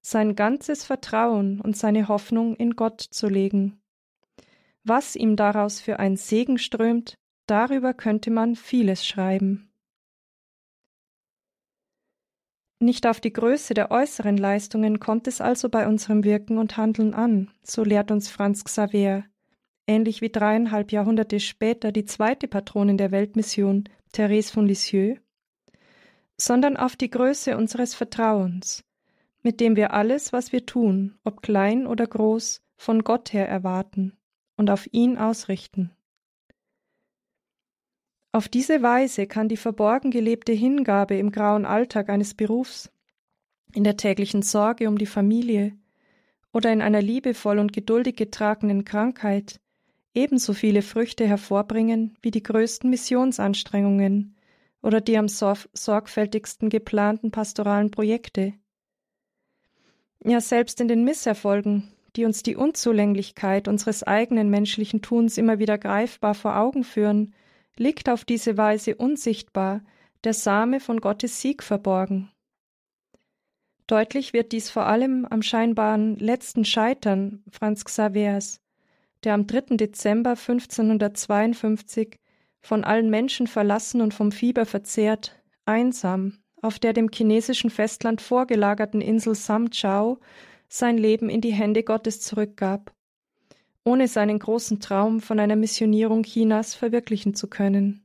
sein 0.00 0.36
ganzes 0.36 0.84
Vertrauen 0.84 1.60
und 1.60 1.76
seine 1.76 2.06
Hoffnung 2.06 2.54
in 2.54 2.76
Gott 2.76 3.00
zu 3.00 3.26
legen. 3.26 3.80
Was 4.84 5.16
ihm 5.16 5.34
daraus 5.34 5.80
für 5.80 5.98
ein 5.98 6.16
Segen 6.16 6.56
strömt, 6.56 7.14
darüber 7.46 7.94
könnte 7.94 8.30
man 8.30 8.54
vieles 8.54 9.04
schreiben. 9.04 9.69
Nicht 12.82 13.06
auf 13.06 13.20
die 13.20 13.32
Größe 13.32 13.74
der 13.74 13.90
äußeren 13.90 14.38
Leistungen 14.38 15.00
kommt 15.00 15.26
es 15.28 15.42
also 15.42 15.68
bei 15.68 15.86
unserem 15.86 16.24
Wirken 16.24 16.56
und 16.56 16.78
Handeln 16.78 17.12
an, 17.12 17.50
so 17.62 17.84
lehrt 17.84 18.10
uns 18.10 18.30
Franz 18.30 18.64
Xaver, 18.64 19.24
ähnlich 19.86 20.22
wie 20.22 20.30
dreieinhalb 20.30 20.90
Jahrhunderte 20.90 21.40
später 21.40 21.92
die 21.92 22.06
zweite 22.06 22.48
Patronin 22.48 22.96
der 22.96 23.10
Weltmission, 23.10 23.84
Therese 24.12 24.50
von 24.50 24.66
Lisieux, 24.66 25.20
sondern 26.38 26.78
auf 26.78 26.96
die 26.96 27.10
Größe 27.10 27.54
unseres 27.54 27.94
Vertrauens, 27.94 28.82
mit 29.42 29.60
dem 29.60 29.76
wir 29.76 29.92
alles, 29.92 30.32
was 30.32 30.50
wir 30.50 30.64
tun, 30.64 31.18
ob 31.22 31.42
klein 31.42 31.86
oder 31.86 32.06
groß, 32.06 32.62
von 32.78 33.04
Gott 33.04 33.34
her 33.34 33.46
erwarten 33.46 34.16
und 34.56 34.70
auf 34.70 34.88
ihn 34.90 35.18
ausrichten. 35.18 35.90
Auf 38.32 38.48
diese 38.48 38.82
Weise 38.82 39.26
kann 39.26 39.48
die 39.48 39.56
verborgen 39.56 40.10
gelebte 40.10 40.52
Hingabe 40.52 41.16
im 41.16 41.32
grauen 41.32 41.64
Alltag 41.64 42.08
eines 42.08 42.34
Berufs, 42.34 42.90
in 43.74 43.82
der 43.82 43.96
täglichen 43.96 44.42
Sorge 44.42 44.88
um 44.88 44.98
die 44.98 45.06
Familie 45.06 45.76
oder 46.52 46.72
in 46.72 46.80
einer 46.80 47.02
liebevoll 47.02 47.58
und 47.58 47.72
geduldig 47.72 48.16
getragenen 48.16 48.84
Krankheit 48.84 49.60
ebenso 50.14 50.52
viele 50.52 50.82
Früchte 50.82 51.26
hervorbringen 51.26 52.16
wie 52.22 52.30
die 52.30 52.42
größten 52.42 52.88
Missionsanstrengungen 52.88 54.36
oder 54.82 55.00
die 55.00 55.18
am 55.18 55.28
sorgfältigsten 55.28 56.68
geplanten 56.68 57.30
pastoralen 57.30 57.90
Projekte. 57.90 58.54
Ja, 60.24 60.40
selbst 60.40 60.80
in 60.80 60.88
den 60.88 61.04
Misserfolgen, 61.04 61.88
die 62.16 62.24
uns 62.24 62.42
die 62.42 62.56
Unzulänglichkeit 62.56 63.68
unseres 63.68 64.02
eigenen 64.02 64.50
menschlichen 64.50 65.02
Tuns 65.02 65.38
immer 65.38 65.58
wieder 65.58 65.78
greifbar 65.78 66.34
vor 66.34 66.56
Augen 66.56 66.84
führen, 66.84 67.34
liegt 67.80 68.10
auf 68.10 68.26
diese 68.26 68.58
Weise 68.58 68.94
unsichtbar 68.94 69.80
der 70.22 70.34
Same 70.34 70.80
von 70.80 71.00
Gottes 71.00 71.40
Sieg 71.40 71.62
verborgen. 71.62 72.30
Deutlich 73.86 74.34
wird 74.34 74.52
dies 74.52 74.68
vor 74.68 74.84
allem 74.84 75.24
am 75.24 75.40
scheinbaren 75.40 76.16
letzten 76.18 76.66
Scheitern 76.66 77.42
Franz 77.50 77.86
Xavers, 77.86 78.60
der 79.24 79.32
am 79.32 79.46
3. 79.46 79.76
Dezember 79.76 80.32
1552 80.32 82.16
von 82.60 82.84
allen 82.84 83.08
Menschen 83.08 83.46
verlassen 83.46 84.02
und 84.02 84.12
vom 84.12 84.30
Fieber 84.30 84.66
verzehrt, 84.66 85.42
einsam 85.64 86.38
auf 86.60 86.78
der 86.78 86.92
dem 86.92 87.08
chinesischen 87.10 87.70
Festland 87.70 88.20
vorgelagerten 88.20 89.00
Insel 89.00 89.34
Sam 89.34 89.70
Chao 89.70 90.18
sein 90.68 90.98
Leben 90.98 91.30
in 91.30 91.40
die 91.40 91.54
Hände 91.54 91.82
Gottes 91.82 92.20
zurückgab, 92.20 92.92
ohne 93.84 94.08
seinen 94.08 94.38
großen 94.38 94.80
Traum 94.80 95.20
von 95.20 95.40
einer 95.40 95.56
Missionierung 95.56 96.22
Chinas 96.22 96.74
verwirklichen 96.74 97.34
zu 97.34 97.48
können. 97.48 98.04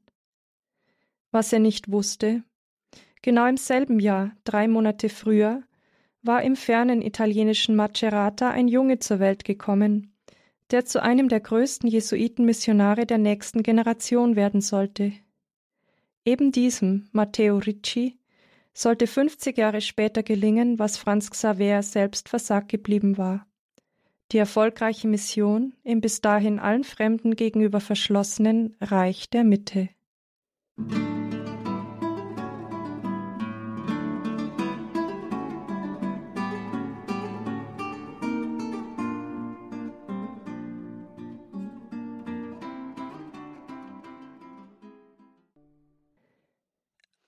Was 1.31 1.51
er 1.51 1.59
nicht 1.59 1.91
wusste, 1.91 2.43
genau 3.21 3.45
im 3.47 3.57
selben 3.57 3.99
Jahr, 3.99 4.31
drei 4.43 4.67
Monate 4.67 5.09
früher, 5.09 5.63
war 6.21 6.43
im 6.43 6.55
fernen 6.55 7.01
italienischen 7.01 7.75
Macerata 7.75 8.49
ein 8.49 8.67
Junge 8.67 8.99
zur 8.99 9.19
Welt 9.19 9.43
gekommen, 9.43 10.15
der 10.71 10.85
zu 10.85 11.01
einem 11.01 11.29
der 11.29 11.39
größten 11.39 11.89
Jesuitenmissionare 11.89 13.05
der 13.05 13.19
nächsten 13.19 13.61
Generation 13.61 14.35
werden 14.35 14.61
sollte. 14.61 15.13
Eben 16.23 16.51
diesem, 16.51 17.07
Matteo 17.11 17.57
Ricci, 17.57 18.17
sollte 18.73 19.07
50 19.07 19.57
Jahre 19.57 19.81
später 19.81 20.23
gelingen, 20.23 20.79
was 20.79 20.97
Franz 20.97 21.29
Xaver 21.29 21.83
selbst 21.83 22.29
versagt 22.29 22.69
geblieben 22.69 23.17
war. 23.17 23.45
Die 24.31 24.37
erfolgreiche 24.37 25.07
Mission 25.07 25.73
im 25.83 26.01
bis 26.01 26.19
dahin 26.21 26.59
allen 26.59 26.83
Fremden 26.83 27.35
gegenüber 27.35 27.79
verschlossenen 27.79 28.75
Reich 28.81 29.29
der 29.29 29.43
Mitte. 29.43 29.89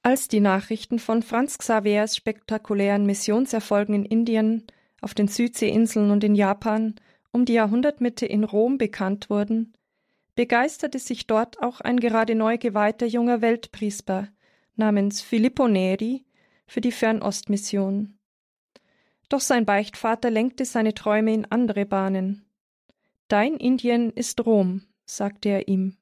Als 0.07 0.29
die 0.29 0.39
Nachrichten 0.39 0.99
von 0.99 1.21
Franz 1.21 1.57
Xavier's 1.57 2.15
spektakulären 2.15 3.05
Missionserfolgen 3.05 3.93
in 3.93 4.05
Indien 4.05 4.63
auf 5.01 5.13
den 5.13 5.27
Südseeinseln 5.27 6.11
und 6.11 6.23
in 6.23 6.35
Japan 6.35 6.95
um 7.31 7.45
die 7.45 7.53
Jahrhundertmitte 7.53 8.25
in 8.25 8.43
Rom 8.43 8.77
bekannt 8.77 9.29
wurden, 9.29 9.73
begeisterte 10.35 10.99
sich 10.99 11.27
dort 11.27 11.61
auch 11.61 11.81
ein 11.81 11.99
gerade 11.99 12.35
neu 12.35 12.57
geweihter 12.57 13.05
junger 13.05 13.41
Weltpriester 13.41 14.29
namens 14.75 15.21
Filippo 15.21 15.67
Neri 15.67 16.25
für 16.67 16.81
die 16.81 16.91
Fernostmission. 16.91 18.17
Doch 19.29 19.41
sein 19.41 19.65
Beichtvater 19.65 20.29
lenkte 20.29 20.65
seine 20.65 20.93
Träume 20.93 21.33
in 21.33 21.45
andere 21.45 21.85
Bahnen. 21.85 22.45
Dein 23.27 23.55
Indien 23.57 24.11
ist 24.11 24.45
Rom, 24.45 24.83
sagte 25.05 25.49
er 25.49 25.67
ihm. 25.67 25.97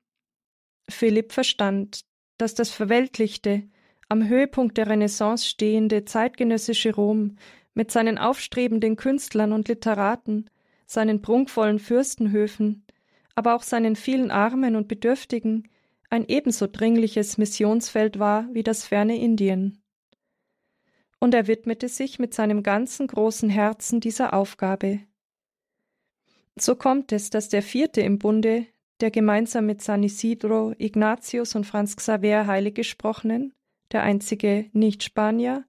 Philipp 0.87 1.31
verstand, 1.31 2.01
dass 2.37 2.53
das 2.53 2.69
verweltlichte, 2.69 3.63
am 4.09 4.27
Höhepunkt 4.27 4.77
der 4.77 4.87
Renaissance 4.87 5.47
stehende 5.47 6.05
zeitgenössische 6.05 6.93
Rom 6.93 7.37
mit 7.75 7.91
seinen 7.91 8.17
aufstrebenden 8.17 8.95
Künstlern 8.95 9.53
und 9.53 9.67
Literaten, 9.67 10.49
seinen 10.87 11.21
prunkvollen 11.21 11.77
Fürstenhöfen, 11.77 12.83
aber 13.35 13.55
auch 13.55 13.63
seinen 13.63 13.95
vielen 13.95 14.31
Armen 14.31 14.75
und 14.75 14.87
Bedürftigen 14.87 15.69
ein 16.09 16.25
ebenso 16.27 16.67
dringliches 16.67 17.37
Missionsfeld 17.37 18.19
war 18.19 18.47
wie 18.53 18.63
das 18.63 18.85
ferne 18.85 19.19
Indien. 19.19 19.81
Und 21.19 21.33
er 21.33 21.47
widmete 21.47 21.89
sich 21.89 22.19
mit 22.19 22.33
seinem 22.33 22.63
ganzen 22.63 23.07
großen 23.07 23.49
Herzen 23.49 23.99
dieser 23.99 24.33
Aufgabe. 24.33 25.01
So 26.55 26.75
kommt 26.75 27.11
es, 27.11 27.29
dass 27.29 27.49
der 27.49 27.61
vierte 27.61 28.01
im 28.01 28.19
Bunde, 28.19 28.67
der 29.01 29.11
gemeinsam 29.11 29.65
mit 29.65 29.81
San 29.81 30.03
Isidro, 30.03 30.73
Ignatius 30.77 31.55
und 31.55 31.65
Franz 31.65 31.97
Xaver 31.97 32.47
heilig 32.47 32.75
gesprochenen, 32.75 33.53
der 33.91 34.03
einzige 34.03 34.69
Nicht-Spanier, 34.71 35.65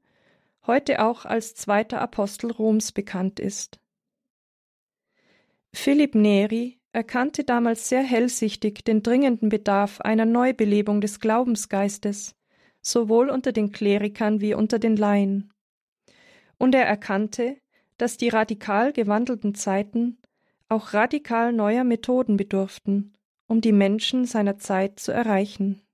heute 0.66 1.04
auch 1.04 1.24
als 1.24 1.54
zweiter 1.54 2.00
Apostel 2.00 2.50
Roms 2.50 2.92
bekannt 2.92 3.40
ist. 3.40 3.78
Philipp 5.72 6.14
Neri 6.14 6.78
erkannte 6.92 7.44
damals 7.44 7.88
sehr 7.88 8.02
hellsichtig 8.02 8.84
den 8.84 9.02
dringenden 9.02 9.50
Bedarf 9.50 10.00
einer 10.00 10.24
Neubelebung 10.24 11.00
des 11.00 11.20
Glaubensgeistes, 11.20 12.34
sowohl 12.80 13.28
unter 13.28 13.52
den 13.52 13.72
Klerikern 13.72 14.40
wie 14.40 14.54
unter 14.54 14.78
den 14.78 14.96
Laien. 14.96 15.52
Und 16.58 16.74
er 16.74 16.86
erkannte, 16.86 17.58
dass 17.98 18.16
die 18.16 18.30
radikal 18.30 18.92
gewandelten 18.92 19.54
Zeiten 19.54 20.18
auch 20.68 20.94
radikal 20.94 21.52
neuer 21.52 21.84
Methoden 21.84 22.36
bedurften, 22.36 23.12
um 23.46 23.60
die 23.60 23.72
Menschen 23.72 24.24
seiner 24.24 24.58
Zeit 24.58 24.98
zu 24.98 25.12
erreichen. 25.12 25.85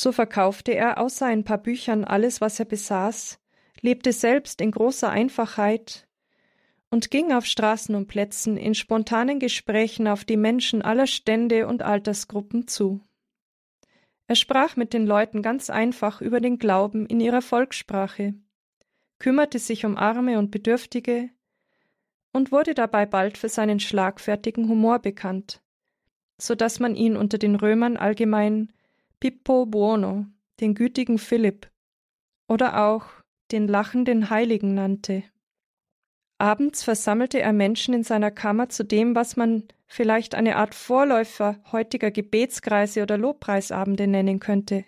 So 0.00 0.12
verkaufte 0.12 0.76
er 0.76 0.98
außer 0.98 1.26
ein 1.26 1.42
paar 1.42 1.58
Büchern 1.58 2.04
alles, 2.04 2.40
was 2.40 2.60
er 2.60 2.66
besaß, 2.66 3.40
lebte 3.80 4.12
selbst 4.12 4.60
in 4.60 4.70
großer 4.70 5.10
Einfachheit 5.10 6.06
und 6.88 7.10
ging 7.10 7.32
auf 7.32 7.46
Straßen 7.46 7.96
und 7.96 8.06
Plätzen 8.06 8.56
in 8.56 8.76
spontanen 8.76 9.40
Gesprächen 9.40 10.06
auf 10.06 10.24
die 10.24 10.36
Menschen 10.36 10.82
aller 10.82 11.08
Stände 11.08 11.66
und 11.66 11.82
Altersgruppen 11.82 12.68
zu. 12.68 13.00
Er 14.28 14.36
sprach 14.36 14.76
mit 14.76 14.92
den 14.92 15.04
Leuten 15.04 15.42
ganz 15.42 15.68
einfach 15.68 16.20
über 16.20 16.40
den 16.40 16.60
Glauben 16.60 17.04
in 17.06 17.18
ihrer 17.18 17.42
Volkssprache, 17.42 18.34
kümmerte 19.18 19.58
sich 19.58 19.84
um 19.84 19.96
Arme 19.96 20.38
und 20.38 20.52
Bedürftige 20.52 21.28
und 22.32 22.52
wurde 22.52 22.74
dabei 22.74 23.04
bald 23.04 23.36
für 23.36 23.48
seinen 23.48 23.80
schlagfertigen 23.80 24.68
Humor 24.68 25.00
bekannt, 25.00 25.60
so 26.40 26.54
dass 26.54 26.78
man 26.78 26.94
ihn 26.94 27.16
unter 27.16 27.38
den 27.38 27.56
Römern 27.56 27.96
allgemein 27.96 28.72
Pippo 29.20 29.66
Buono, 29.66 30.26
den 30.60 30.74
gütigen 30.74 31.18
Philipp, 31.18 31.68
oder 32.46 32.86
auch 32.86 33.04
den 33.50 33.66
lachenden 33.66 34.30
Heiligen 34.30 34.74
nannte. 34.74 35.24
Abends 36.38 36.84
versammelte 36.84 37.40
er 37.40 37.52
Menschen 37.52 37.94
in 37.94 38.04
seiner 38.04 38.30
Kammer 38.30 38.68
zu 38.68 38.84
dem, 38.84 39.16
was 39.16 39.36
man 39.36 39.64
vielleicht 39.88 40.36
eine 40.36 40.54
Art 40.54 40.74
Vorläufer 40.74 41.58
heutiger 41.72 42.12
Gebetskreise 42.12 43.02
oder 43.02 43.18
Lobpreisabende 43.18 44.06
nennen 44.06 44.38
könnte. 44.38 44.84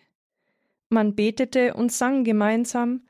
Man 0.90 1.16
betete 1.16 1.74
und 1.74 1.90
sang 1.90 2.22
gemeinsam, 2.22 3.02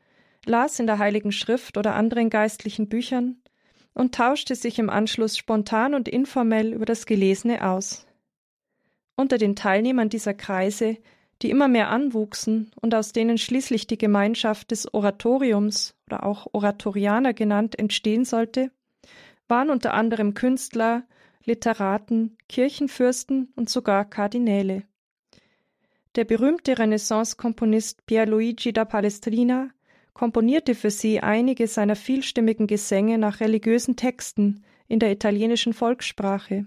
las 0.47 0.79
in 0.81 0.87
der 0.87 0.99
Heiligen 0.99 1.33
Schrift 1.33 1.77
oder 1.77 1.95
anderen 1.95 2.31
geistlichen 2.31 2.89
Büchern 2.89 3.43
und 3.93 4.15
tauschte 4.15 4.55
sich 4.55 4.79
im 4.79 4.89
Anschluss 4.89 5.37
spontan 5.37 5.95
und 5.95 6.09
informell 6.09 6.73
über 6.73 6.87
das 6.87 7.05
Gelesene 7.05 7.69
aus. 7.69 8.07
Unter 9.21 9.37
den 9.37 9.55
Teilnehmern 9.55 10.09
dieser 10.09 10.33
Kreise, 10.33 10.97
die 11.43 11.51
immer 11.51 11.69
mehr 11.69 11.91
anwuchsen 11.91 12.71
und 12.81 12.95
aus 12.95 13.13
denen 13.13 13.37
schließlich 13.37 13.87
die 13.87 13.99
Gemeinschaft 13.99 14.71
des 14.71 14.95
Oratoriums 14.95 15.95
oder 16.07 16.25
auch 16.25 16.47
Oratorianer 16.55 17.35
genannt 17.35 17.79
entstehen 17.79 18.25
sollte, 18.25 18.71
waren 19.47 19.69
unter 19.69 19.93
anderem 19.93 20.33
Künstler, 20.33 21.03
Literaten, 21.45 22.39
Kirchenfürsten 22.49 23.53
und 23.57 23.69
sogar 23.69 24.07
Kardinäle. 24.07 24.85
Der 26.17 26.25
berühmte 26.25 26.79
Renaissance-Komponist 26.79 28.07
Pierluigi 28.07 28.73
da 28.73 28.87
Palestrina 28.87 29.69
komponierte 30.15 30.75
für 30.75 30.91
sie 30.91 31.21
einige 31.21 31.67
seiner 31.67 31.95
vielstimmigen 31.95 32.67
Gesänge 32.67 33.19
nach 33.19 33.41
religiösen 33.41 33.97
Texten 33.97 34.65
in 34.89 34.99
der 34.99 35.13
italienischen 35.13 35.75
Volkssprache 35.75 36.65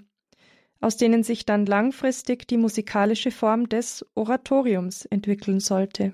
aus 0.83 0.97
denen 0.97 1.23
sich 1.23 1.45
dann 1.45 1.65
langfristig 1.65 2.45
die 2.45 2.57
musikalische 2.57 3.31
Form 3.31 3.69
des 3.69 4.05
Oratoriums 4.15 5.05
entwickeln 5.05 5.61
sollte. 5.61 6.13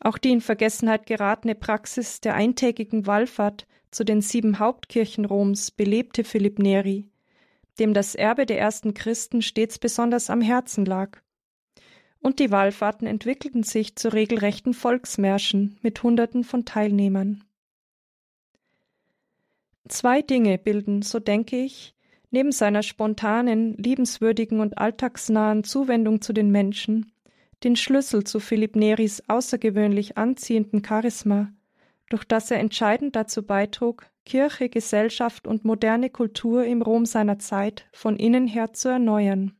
Auch 0.00 0.18
die 0.18 0.30
in 0.32 0.40
Vergessenheit 0.40 1.06
geratene 1.06 1.54
Praxis 1.54 2.20
der 2.20 2.34
eintägigen 2.34 3.06
Wallfahrt 3.06 3.68
zu 3.92 4.04
den 4.04 4.20
sieben 4.20 4.58
Hauptkirchen 4.58 5.24
Roms 5.24 5.70
belebte 5.70 6.24
Philipp 6.24 6.58
Neri, 6.58 7.08
dem 7.78 7.94
das 7.94 8.16
Erbe 8.16 8.46
der 8.46 8.58
ersten 8.58 8.94
Christen 8.94 9.42
stets 9.42 9.78
besonders 9.78 10.28
am 10.28 10.40
Herzen 10.40 10.84
lag. 10.84 11.20
Und 12.18 12.40
die 12.40 12.50
Wallfahrten 12.50 13.06
entwickelten 13.06 13.62
sich 13.62 13.94
zu 13.94 14.12
regelrechten 14.12 14.74
Volksmärschen 14.74 15.78
mit 15.82 16.02
Hunderten 16.02 16.42
von 16.42 16.64
Teilnehmern. 16.64 17.44
Zwei 19.86 20.20
Dinge 20.20 20.58
bilden, 20.58 21.02
so 21.02 21.20
denke 21.20 21.56
ich, 21.62 21.94
Neben 22.32 22.50
seiner 22.50 22.82
spontanen, 22.82 23.76
liebenswürdigen 23.76 24.58
und 24.60 24.78
alltagsnahen 24.78 25.62
Zuwendung 25.62 26.20
zu 26.20 26.32
den 26.32 26.50
Menschen 26.50 27.12
den 27.64 27.76
Schlüssel 27.76 28.24
zu 28.24 28.40
Philipp 28.40 28.76
Neris 28.76 29.22
außergewöhnlich 29.28 30.18
anziehenden 30.18 30.84
Charisma, 30.84 31.52
durch 32.08 32.24
das 32.24 32.50
er 32.50 32.58
entscheidend 32.58 33.16
dazu 33.16 33.44
beitrug, 33.44 34.06
Kirche, 34.24 34.68
Gesellschaft 34.68 35.46
und 35.46 35.64
moderne 35.64 36.10
Kultur 36.10 36.64
im 36.64 36.82
Rom 36.82 37.06
seiner 37.06 37.38
Zeit 37.38 37.86
von 37.92 38.16
innen 38.16 38.46
her 38.46 38.72
zu 38.72 38.88
erneuern. 38.88 39.56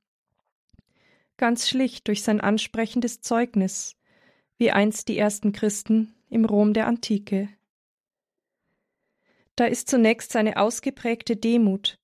Ganz 1.37 1.69
schlicht 1.69 2.09
durch 2.09 2.23
sein 2.23 2.41
ansprechendes 2.41 3.21
Zeugnis, 3.21 3.97
wie 4.59 4.71
einst 4.71 5.09
die 5.09 5.19
ersten 5.19 5.53
Christen 5.53 6.15
im 6.29 6.45
Rom 6.45 6.73
der 6.73 6.87
Antike. 6.87 7.49
Da 9.57 9.67
ist 9.67 9.89
zunächst 9.89 10.33
seine 10.33 10.57
ausgeprägte 10.57 11.37
Demut, 11.37 11.99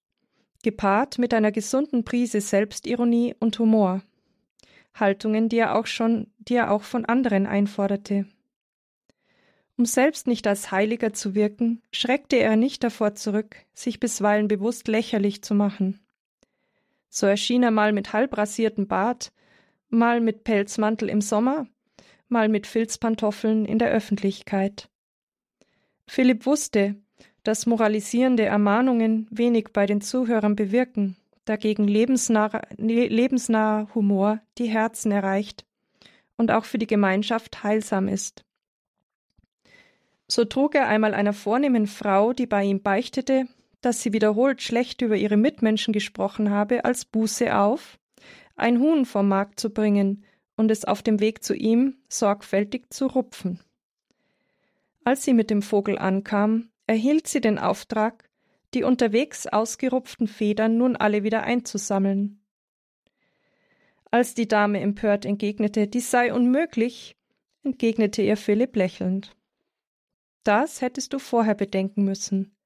gepaart 0.62 1.18
mit 1.18 1.34
einer 1.34 1.52
gesunden 1.52 2.04
Prise 2.04 2.40
Selbstironie 2.40 3.34
und 3.38 3.58
Humor. 3.58 4.02
Haltungen, 4.94 5.48
die 5.48 5.58
er 5.58 5.76
auch 5.76 5.86
schon, 5.86 6.28
die 6.38 6.54
er 6.54 6.70
auch 6.70 6.82
von 6.82 7.04
anderen 7.04 7.46
einforderte. 7.46 8.26
Um 9.76 9.84
selbst 9.84 10.26
nicht 10.26 10.46
als 10.48 10.72
Heiliger 10.72 11.12
zu 11.12 11.36
wirken, 11.36 11.82
schreckte 11.92 12.36
er 12.36 12.56
nicht 12.56 12.82
davor 12.82 13.14
zurück, 13.14 13.56
sich 13.74 14.00
bisweilen 14.00 14.48
bewusst 14.48 14.88
lächerlich 14.88 15.42
zu 15.42 15.54
machen. 15.54 16.00
So 17.08 17.26
erschien 17.26 17.62
er 17.62 17.70
mal 17.70 17.92
mit 17.92 18.12
halbrasiertem 18.12 18.88
Bart, 18.88 19.32
mal 19.88 20.20
mit 20.20 20.42
Pelzmantel 20.42 21.08
im 21.08 21.20
Sommer, 21.20 21.66
mal 22.28 22.48
mit 22.48 22.66
Filzpantoffeln 22.66 23.64
in 23.64 23.78
der 23.78 23.90
Öffentlichkeit. 23.90 24.90
Philipp 26.08 26.44
wusste, 26.44 26.96
dass 27.48 27.64
moralisierende 27.64 28.44
Ermahnungen 28.44 29.26
wenig 29.30 29.68
bei 29.72 29.86
den 29.86 30.02
Zuhörern 30.02 30.54
bewirken, 30.54 31.16
dagegen 31.46 31.88
lebensnaher, 31.88 32.68
lebensnaher 32.76 33.88
Humor 33.94 34.42
die 34.58 34.66
Herzen 34.66 35.10
erreicht 35.12 35.64
und 36.36 36.50
auch 36.50 36.66
für 36.66 36.76
die 36.76 36.86
Gemeinschaft 36.86 37.64
heilsam 37.64 38.06
ist. 38.06 38.44
So 40.26 40.44
trug 40.44 40.74
er 40.74 40.88
einmal 40.88 41.14
einer 41.14 41.32
vornehmen 41.32 41.86
Frau, 41.86 42.34
die 42.34 42.44
bei 42.44 42.64
ihm 42.64 42.82
beichtete, 42.82 43.48
dass 43.80 44.02
sie 44.02 44.12
wiederholt 44.12 44.60
schlecht 44.60 45.00
über 45.00 45.16
ihre 45.16 45.38
Mitmenschen 45.38 45.94
gesprochen 45.94 46.50
habe, 46.50 46.84
als 46.84 47.06
Buße 47.06 47.56
auf, 47.56 47.98
ein 48.56 48.78
Huhn 48.78 49.06
vom 49.06 49.26
Markt 49.26 49.58
zu 49.58 49.70
bringen 49.70 50.22
und 50.54 50.70
es 50.70 50.84
auf 50.84 51.02
dem 51.02 51.18
Weg 51.18 51.42
zu 51.42 51.54
ihm 51.54 51.96
sorgfältig 52.10 52.92
zu 52.92 53.06
rupfen. 53.06 53.60
Als 55.02 55.24
sie 55.24 55.32
mit 55.32 55.48
dem 55.48 55.62
Vogel 55.62 55.96
ankam, 55.96 56.68
erhielt 56.88 57.28
sie 57.28 57.40
den 57.40 57.58
Auftrag, 57.58 58.28
die 58.74 58.82
unterwegs 58.82 59.46
ausgerupften 59.46 60.26
Federn 60.26 60.76
nun 60.76 60.96
alle 60.96 61.22
wieder 61.22 61.42
einzusammeln. 61.44 62.40
Als 64.10 64.34
die 64.34 64.48
Dame 64.48 64.80
empört 64.80 65.24
entgegnete, 65.24 65.86
dies 65.86 66.10
sei 66.10 66.32
unmöglich, 66.32 67.16
entgegnete 67.62 68.22
ihr 68.22 68.36
Philipp 68.36 68.74
lächelnd. 68.74 69.36
Das 70.44 70.80
hättest 70.80 71.12
du 71.12 71.18
vorher 71.18 71.54
bedenken 71.54 72.04
müssen. 72.04 72.56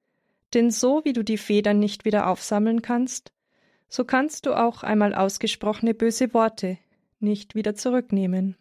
Denn 0.55 0.71
so 0.71 1.05
wie 1.05 1.13
du 1.13 1.25
die 1.25 1.39
Federn 1.39 1.81
nicht 1.81 2.05
wieder 2.05 2.29
aufsammeln 2.29 2.81
kannst, 2.81 3.33
so 3.89 4.05
kannst 4.05 4.47
du 4.47 4.55
auch 4.55 4.85
einmal 4.85 5.15
ausgesprochene 5.15 5.95
böse 5.95 6.33
Worte 6.33 6.79
nicht 7.19 7.55
wieder 7.55 7.75
zurücknehmen. 7.75 8.57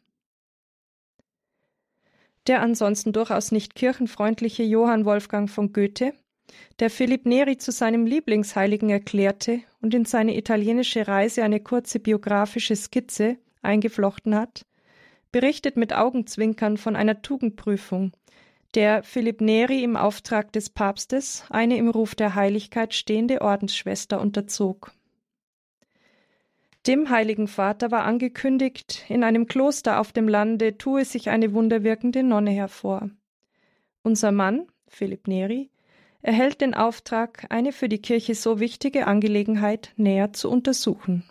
Der 2.48 2.62
ansonsten 2.62 3.14
durchaus 3.14 3.52
nicht 3.52 3.76
kirchenfreundliche 3.76 4.64
Johann 4.64 5.06
Wolfgang 5.06 5.50
von 5.50 5.74
Goethe, 5.74 6.14
der 6.80 6.90
Philipp 6.90 7.26
Neri 7.26 7.58
zu 7.58 7.72
seinem 7.72 8.06
Lieblingsheiligen 8.06 8.90
erklärte 8.90 9.62
und 9.82 9.94
in 9.94 10.06
seine 10.06 10.36
italienische 10.36 11.08
Reise 11.08 11.44
eine 11.44 11.60
kurze 11.60 12.00
biografische 12.00 12.76
Skizze 12.76 13.38
eingeflochten 13.62 14.36
hat, 14.36 14.66
berichtet 15.32 15.78
mit 15.78 15.94
Augenzwinkern 15.94 16.78
von 16.78 16.96
einer 16.96 17.22
Tugendprüfung, 17.22 18.12
der 18.74 19.04
Philipp 19.04 19.42
Neri 19.42 19.84
im 19.84 19.96
Auftrag 19.96 20.52
des 20.54 20.70
Papstes 20.70 21.44
eine 21.50 21.78
im 21.78 21.90
Ruf 21.90 22.16
der 22.16 22.36
Heiligkeit 22.36 22.94
stehende 22.94 23.42
Ordensschwester 23.42 24.20
unterzog. 24.20 24.94
Dem 26.88 27.12
Heiligen 27.12 27.48
Vater 27.48 27.92
war 27.92 28.06
angekündigt, 28.06 29.06
in 29.08 29.24
einem 29.24 29.46
Kloster 29.46 30.00
auf 30.00 30.12
dem 30.12 30.28
Lande 30.28 30.80
tue 30.80 31.06
sich 31.06 31.30
eine 31.30 31.54
wunderwirkende 31.54 32.24
Nonne 32.24 32.50
hervor. 32.50 33.12
Unser 34.02 34.32
Mann, 34.32 34.66
Philipp 34.88 35.28
Neri, 35.28 35.70
erhält 36.24 36.60
den 36.60 36.74
Auftrag, 36.74 37.46
eine 37.50 37.72
für 37.72 37.88
die 37.88 38.02
Kirche 38.02 38.34
so 38.34 38.60
wichtige 38.60 39.06
Angelegenheit 39.06 39.94
näher 39.96 40.34
zu 40.34 40.50
untersuchen. 40.50 41.24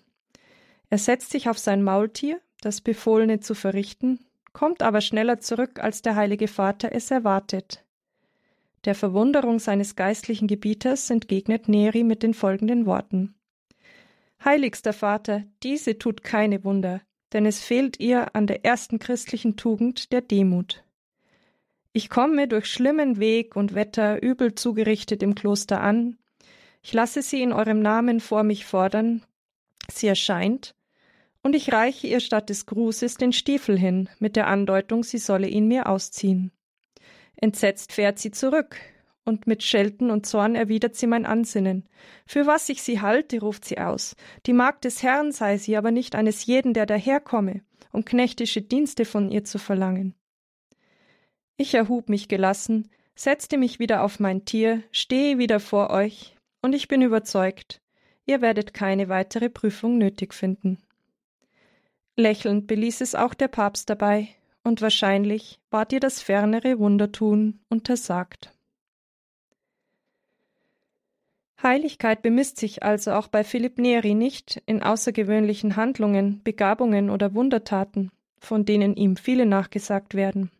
Er 0.88 0.98
setzt 0.98 1.30
sich 1.30 1.48
auf 1.48 1.58
sein 1.58 1.82
Maultier, 1.82 2.40
das 2.60 2.80
Befohlene 2.80 3.40
zu 3.40 3.56
verrichten, 3.56 4.20
kommt 4.52 4.82
aber 4.82 5.00
schneller 5.00 5.40
zurück, 5.40 5.80
als 5.80 6.00
der 6.00 6.14
Heilige 6.14 6.46
Vater 6.46 6.92
es 6.92 7.10
erwartet. 7.10 7.84
Der 8.84 8.94
Verwunderung 8.94 9.58
seines 9.58 9.96
geistlichen 9.96 10.46
Gebieters 10.46 11.10
entgegnet 11.10 11.68
Neri 11.68 12.04
mit 12.04 12.22
den 12.22 12.34
folgenden 12.34 12.86
Worten 12.86 13.34
Heiligster 14.44 14.92
Vater, 14.92 15.44
diese 15.62 15.98
tut 15.98 16.22
keine 16.22 16.64
Wunder, 16.64 17.02
denn 17.32 17.44
es 17.44 17.60
fehlt 17.60 18.00
ihr 18.00 18.34
an 18.34 18.46
der 18.46 18.64
ersten 18.64 18.98
christlichen 18.98 19.56
Tugend 19.56 20.12
der 20.12 20.22
Demut. 20.22 20.82
Ich 21.92 22.08
komme 22.08 22.48
durch 22.48 22.66
schlimmen 22.66 23.18
Weg 23.18 23.56
und 23.56 23.74
Wetter 23.74 24.22
übel 24.22 24.54
zugerichtet 24.54 25.22
im 25.22 25.34
Kloster 25.34 25.80
an. 25.80 26.18
Ich 26.82 26.92
lasse 26.92 27.20
sie 27.20 27.42
in 27.42 27.52
eurem 27.52 27.80
Namen 27.80 28.20
vor 28.20 28.42
mich 28.42 28.64
fordern. 28.64 29.22
Sie 29.90 30.06
erscheint, 30.06 30.74
und 31.42 31.54
ich 31.54 31.72
reiche 31.72 32.06
ihr 32.06 32.20
statt 32.20 32.48
des 32.48 32.66
Grußes 32.66 33.16
den 33.16 33.32
Stiefel 33.32 33.78
hin, 33.78 34.08
mit 34.18 34.36
der 34.36 34.46
Andeutung, 34.46 35.02
sie 35.02 35.18
solle 35.18 35.48
ihn 35.48 35.68
mir 35.68 35.88
ausziehen. 35.88 36.52
Entsetzt 37.36 37.92
fährt 37.92 38.18
sie 38.18 38.30
zurück, 38.30 38.76
und 39.24 39.46
mit 39.46 39.62
Schelten 39.62 40.10
und 40.10 40.26
Zorn 40.26 40.54
erwidert 40.54 40.96
sie 40.96 41.06
mein 41.06 41.26
Ansinnen. 41.26 41.88
Für 42.26 42.46
was 42.46 42.68
ich 42.68 42.82
sie 42.82 43.00
halte, 43.00 43.40
ruft 43.40 43.64
sie 43.64 43.78
aus. 43.78 44.16
Die 44.46 44.52
Magd 44.52 44.84
des 44.84 45.02
Herrn 45.02 45.32
sei 45.32 45.58
sie, 45.58 45.76
aber 45.76 45.90
nicht 45.90 46.14
eines 46.14 46.46
jeden, 46.46 46.74
der 46.74 46.86
daherkomme, 46.86 47.62
um 47.92 48.04
knechtische 48.04 48.62
Dienste 48.62 49.04
von 49.04 49.30
ihr 49.30 49.44
zu 49.44 49.58
verlangen. 49.58 50.14
Ich 51.56 51.74
erhub 51.74 52.08
mich 52.08 52.28
gelassen, 52.28 52.88
setzte 53.14 53.58
mich 53.58 53.78
wieder 53.78 54.02
auf 54.02 54.18
mein 54.18 54.44
Tier, 54.46 54.82
stehe 54.92 55.38
wieder 55.38 55.60
vor 55.60 55.90
euch, 55.90 56.36
und 56.62 56.74
ich 56.74 56.88
bin 56.88 57.02
überzeugt, 57.02 57.80
ihr 58.26 58.40
werdet 58.40 58.72
keine 58.72 59.08
weitere 59.08 59.50
Prüfung 59.50 59.98
nötig 59.98 60.32
finden. 60.32 60.78
Lächelnd 62.16 62.66
beließ 62.66 63.00
es 63.02 63.14
auch 63.14 63.34
der 63.34 63.48
Papst 63.48 63.90
dabei, 63.90 64.28
und 64.62 64.82
wahrscheinlich 64.82 65.60
ward 65.70 65.92
ihr 65.92 66.00
das 66.00 66.22
fernere 66.22 66.78
Wundertun 66.78 67.60
untersagt. 67.68 68.52
Heiligkeit 71.62 72.22
bemisst 72.22 72.58
sich 72.58 72.82
also 72.82 73.12
auch 73.12 73.28
bei 73.28 73.44
Philipp 73.44 73.78
Neri 73.78 74.14
nicht 74.14 74.62
in 74.66 74.82
außergewöhnlichen 74.82 75.76
Handlungen, 75.76 76.42
Begabungen 76.42 77.10
oder 77.10 77.34
Wundertaten, 77.34 78.10
von 78.38 78.64
denen 78.64 78.94
ihm 78.96 79.16
viele 79.16 79.44
nachgesagt 79.44 80.14
werden. 80.14 80.50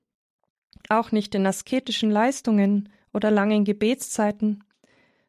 Auch 0.89 1.13
nicht 1.13 1.35
in 1.35 1.47
asketischen 1.47 2.11
Leistungen 2.11 2.91
oder 3.15 3.31
langen 3.31 3.65
Gebetszeiten, 3.65 4.65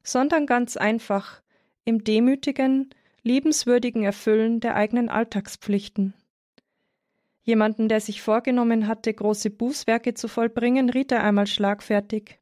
sondern 0.03 0.45
ganz 0.45 0.77
einfach 0.77 1.41
im 1.85 2.03
demütigen, 2.03 2.89
liebenswürdigen 3.23 4.03
Erfüllen 4.03 4.59
der 4.59 4.75
eigenen 4.75 5.09
Alltagspflichten. 5.09 6.13
Jemanden, 7.43 7.87
der 7.87 8.01
sich 8.01 8.21
vorgenommen 8.21 8.87
hatte, 8.87 9.13
große 9.13 9.49
Bußwerke 9.49 10.13
zu 10.13 10.27
vollbringen, 10.27 10.89
riet 10.89 11.11
er 11.11 11.23
einmal 11.23 11.47
schlagfertig. 11.47 12.39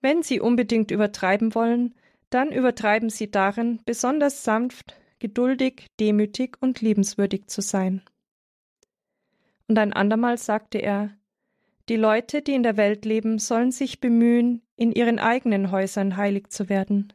Wenn 0.00 0.22
Sie 0.22 0.40
unbedingt 0.40 0.90
übertreiben 0.90 1.54
wollen, 1.54 1.94
dann 2.34 2.50
übertreiben 2.50 3.10
Sie 3.10 3.30
darin, 3.30 3.80
besonders 3.84 4.44
sanft, 4.44 4.96
geduldig, 5.18 5.86
demütig 6.00 6.56
und 6.60 6.80
liebenswürdig 6.80 7.46
zu 7.46 7.62
sein. 7.62 8.02
Und 9.68 9.78
ein 9.78 9.92
andermal 9.92 10.38
sagte 10.38 10.78
er, 10.78 11.10
die 11.88 11.96
Leute, 11.96 12.42
die 12.42 12.54
in 12.54 12.62
der 12.62 12.76
Welt 12.76 13.04
leben, 13.04 13.38
sollen 13.38 13.72
sich 13.72 14.00
bemühen, 14.00 14.62
in 14.76 14.92
ihren 14.92 15.18
eigenen 15.18 15.70
Häusern 15.70 16.16
heilig 16.16 16.48
zu 16.48 16.68
werden. 16.68 17.12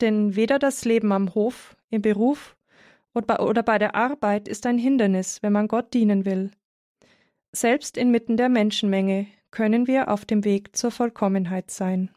Denn 0.00 0.36
weder 0.36 0.58
das 0.58 0.84
Leben 0.84 1.12
am 1.12 1.34
Hof, 1.34 1.76
im 1.90 2.02
Beruf 2.02 2.56
oder 3.14 3.62
bei 3.62 3.78
der 3.78 3.94
Arbeit 3.94 4.46
ist 4.46 4.66
ein 4.66 4.78
Hindernis, 4.78 5.42
wenn 5.42 5.52
man 5.52 5.68
Gott 5.68 5.94
dienen 5.94 6.24
will. 6.24 6.50
Selbst 7.52 7.96
inmitten 7.96 8.36
der 8.36 8.48
Menschenmenge 8.48 9.26
können 9.50 9.86
wir 9.86 10.10
auf 10.10 10.24
dem 10.24 10.44
Weg 10.44 10.76
zur 10.76 10.90
Vollkommenheit 10.90 11.70
sein. 11.70 12.10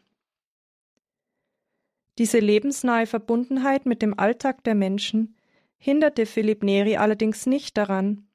Diese 2.20 2.38
lebensnahe 2.38 3.06
Verbundenheit 3.06 3.86
mit 3.86 4.02
dem 4.02 4.18
Alltag 4.18 4.62
der 4.64 4.74
Menschen 4.74 5.36
hinderte 5.78 6.26
Philipp 6.26 6.62
Neri 6.62 6.98
allerdings 6.98 7.46
nicht 7.46 7.78
daran, 7.78 8.28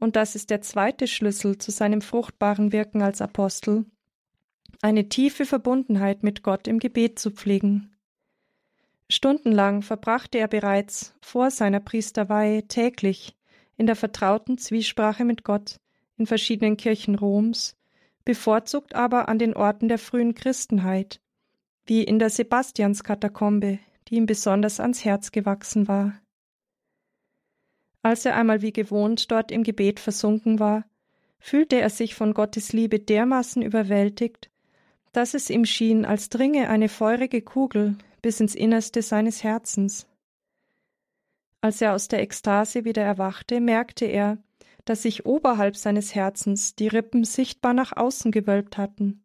und 0.00 0.16
das 0.16 0.34
ist 0.34 0.50
der 0.50 0.62
zweite 0.62 1.06
Schlüssel 1.06 1.56
zu 1.56 1.70
seinem 1.70 2.00
fruchtbaren 2.00 2.72
Wirken 2.72 3.02
als 3.02 3.20
Apostel, 3.20 3.84
eine 4.82 5.08
tiefe 5.08 5.46
Verbundenheit 5.46 6.24
mit 6.24 6.42
Gott 6.42 6.66
im 6.66 6.80
Gebet 6.80 7.20
zu 7.20 7.30
pflegen. 7.30 7.94
Stundenlang 9.08 9.82
verbrachte 9.82 10.38
er 10.38 10.48
bereits 10.48 11.14
vor 11.20 11.52
seiner 11.52 11.78
Priesterweihe 11.78 12.66
täglich 12.66 13.36
in 13.76 13.86
der 13.86 13.94
vertrauten 13.94 14.58
Zwiesprache 14.58 15.24
mit 15.24 15.44
Gott 15.44 15.76
in 16.16 16.26
verschiedenen 16.26 16.76
Kirchen 16.76 17.14
Roms, 17.14 17.76
bevorzugt 18.24 18.96
aber 18.96 19.28
an 19.28 19.38
den 19.38 19.54
Orten 19.54 19.86
der 19.86 19.98
frühen 19.98 20.34
Christenheit, 20.34 21.20
wie 21.86 22.02
in 22.04 22.18
der 22.18 22.30
Sebastianskatakombe, 22.30 23.78
die 24.08 24.16
ihm 24.16 24.26
besonders 24.26 24.80
ans 24.80 25.04
Herz 25.04 25.32
gewachsen 25.32 25.88
war. 25.88 26.20
Als 28.02 28.24
er 28.24 28.36
einmal 28.36 28.62
wie 28.62 28.72
gewohnt 28.72 29.30
dort 29.30 29.52
im 29.52 29.62
Gebet 29.62 30.00
versunken 30.00 30.58
war, 30.58 30.84
fühlte 31.38 31.80
er 31.80 31.90
sich 31.90 32.14
von 32.14 32.34
Gottes 32.34 32.72
Liebe 32.72 32.98
dermaßen 32.98 33.62
überwältigt, 33.62 34.50
dass 35.12 35.34
es 35.34 35.50
ihm 35.50 35.64
schien, 35.64 36.04
als 36.04 36.28
dringe 36.28 36.68
eine 36.68 36.88
feurige 36.88 37.42
Kugel 37.42 37.96
bis 38.22 38.40
ins 38.40 38.54
Innerste 38.54 39.02
seines 39.02 39.42
Herzens. 39.42 40.06
Als 41.60 41.80
er 41.80 41.94
aus 41.94 42.08
der 42.08 42.20
Ekstase 42.22 42.84
wieder 42.84 43.02
erwachte, 43.02 43.60
merkte 43.60 44.06
er, 44.06 44.38
dass 44.84 45.02
sich 45.02 45.26
oberhalb 45.26 45.76
seines 45.76 46.14
Herzens 46.14 46.74
die 46.74 46.88
Rippen 46.88 47.24
sichtbar 47.24 47.74
nach 47.74 47.96
außen 47.96 48.30
gewölbt 48.32 48.78
hatten, 48.78 49.22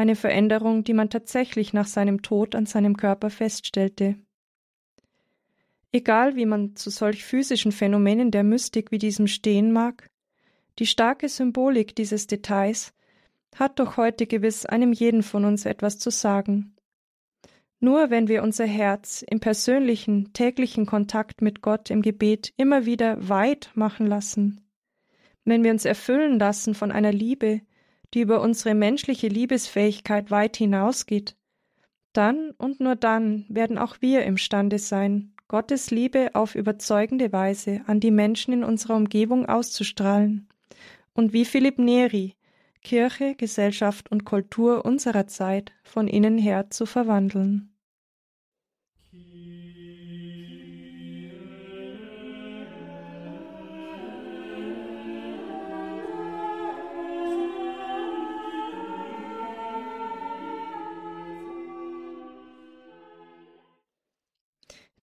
eine 0.00 0.16
Veränderung, 0.16 0.82
die 0.82 0.94
man 0.94 1.10
tatsächlich 1.10 1.72
nach 1.72 1.86
seinem 1.86 2.22
Tod 2.22 2.54
an 2.54 2.64
seinem 2.64 2.96
Körper 2.96 3.28
feststellte. 3.28 4.16
Egal 5.92 6.36
wie 6.36 6.46
man 6.46 6.74
zu 6.74 6.88
solch 6.88 7.24
physischen 7.24 7.70
Phänomenen 7.70 8.30
der 8.30 8.42
Mystik 8.42 8.90
wie 8.92 8.98
diesem 8.98 9.26
stehen 9.26 9.72
mag, 9.72 10.08
die 10.78 10.86
starke 10.86 11.28
Symbolik 11.28 11.94
dieses 11.94 12.26
Details 12.26 12.94
hat 13.54 13.78
doch 13.78 13.98
heute 13.98 14.26
gewiss 14.26 14.64
einem 14.64 14.92
jeden 14.92 15.22
von 15.22 15.44
uns 15.44 15.66
etwas 15.66 15.98
zu 15.98 16.10
sagen. 16.10 16.74
Nur 17.80 18.08
wenn 18.08 18.28
wir 18.28 18.42
unser 18.42 18.66
Herz 18.66 19.22
im 19.28 19.40
persönlichen, 19.40 20.32
täglichen 20.32 20.86
Kontakt 20.86 21.42
mit 21.42 21.60
Gott 21.60 21.90
im 21.90 22.00
Gebet 22.00 22.52
immer 22.56 22.86
wieder 22.86 23.28
weit 23.28 23.70
machen 23.74 24.06
lassen, 24.06 24.60
wenn 25.44 25.62
wir 25.62 25.72
uns 25.72 25.84
erfüllen 25.84 26.38
lassen 26.38 26.74
von 26.74 26.90
einer 26.90 27.12
Liebe, 27.12 27.60
die 28.14 28.20
über 28.20 28.40
unsere 28.40 28.74
menschliche 28.74 29.28
Liebesfähigkeit 29.28 30.30
weit 30.30 30.56
hinausgeht, 30.56 31.36
dann 32.12 32.50
und 32.58 32.80
nur 32.80 32.96
dann 32.96 33.44
werden 33.48 33.78
auch 33.78 33.96
wir 34.00 34.24
imstande 34.24 34.78
sein, 34.78 35.32
Gottes 35.48 35.90
Liebe 35.90 36.30
auf 36.34 36.54
überzeugende 36.54 37.32
Weise 37.32 37.82
an 37.86 38.00
die 38.00 38.10
Menschen 38.10 38.52
in 38.54 38.64
unserer 38.64 38.96
Umgebung 38.96 39.46
auszustrahlen 39.46 40.48
und 41.12 41.32
wie 41.32 41.44
Philipp 41.44 41.78
Neri 41.78 42.34
Kirche, 42.82 43.34
Gesellschaft 43.34 44.10
und 44.10 44.24
Kultur 44.24 44.84
unserer 44.84 45.26
Zeit 45.26 45.72
von 45.82 46.08
innen 46.08 46.38
her 46.38 46.70
zu 46.70 46.86
verwandeln. 46.86 47.69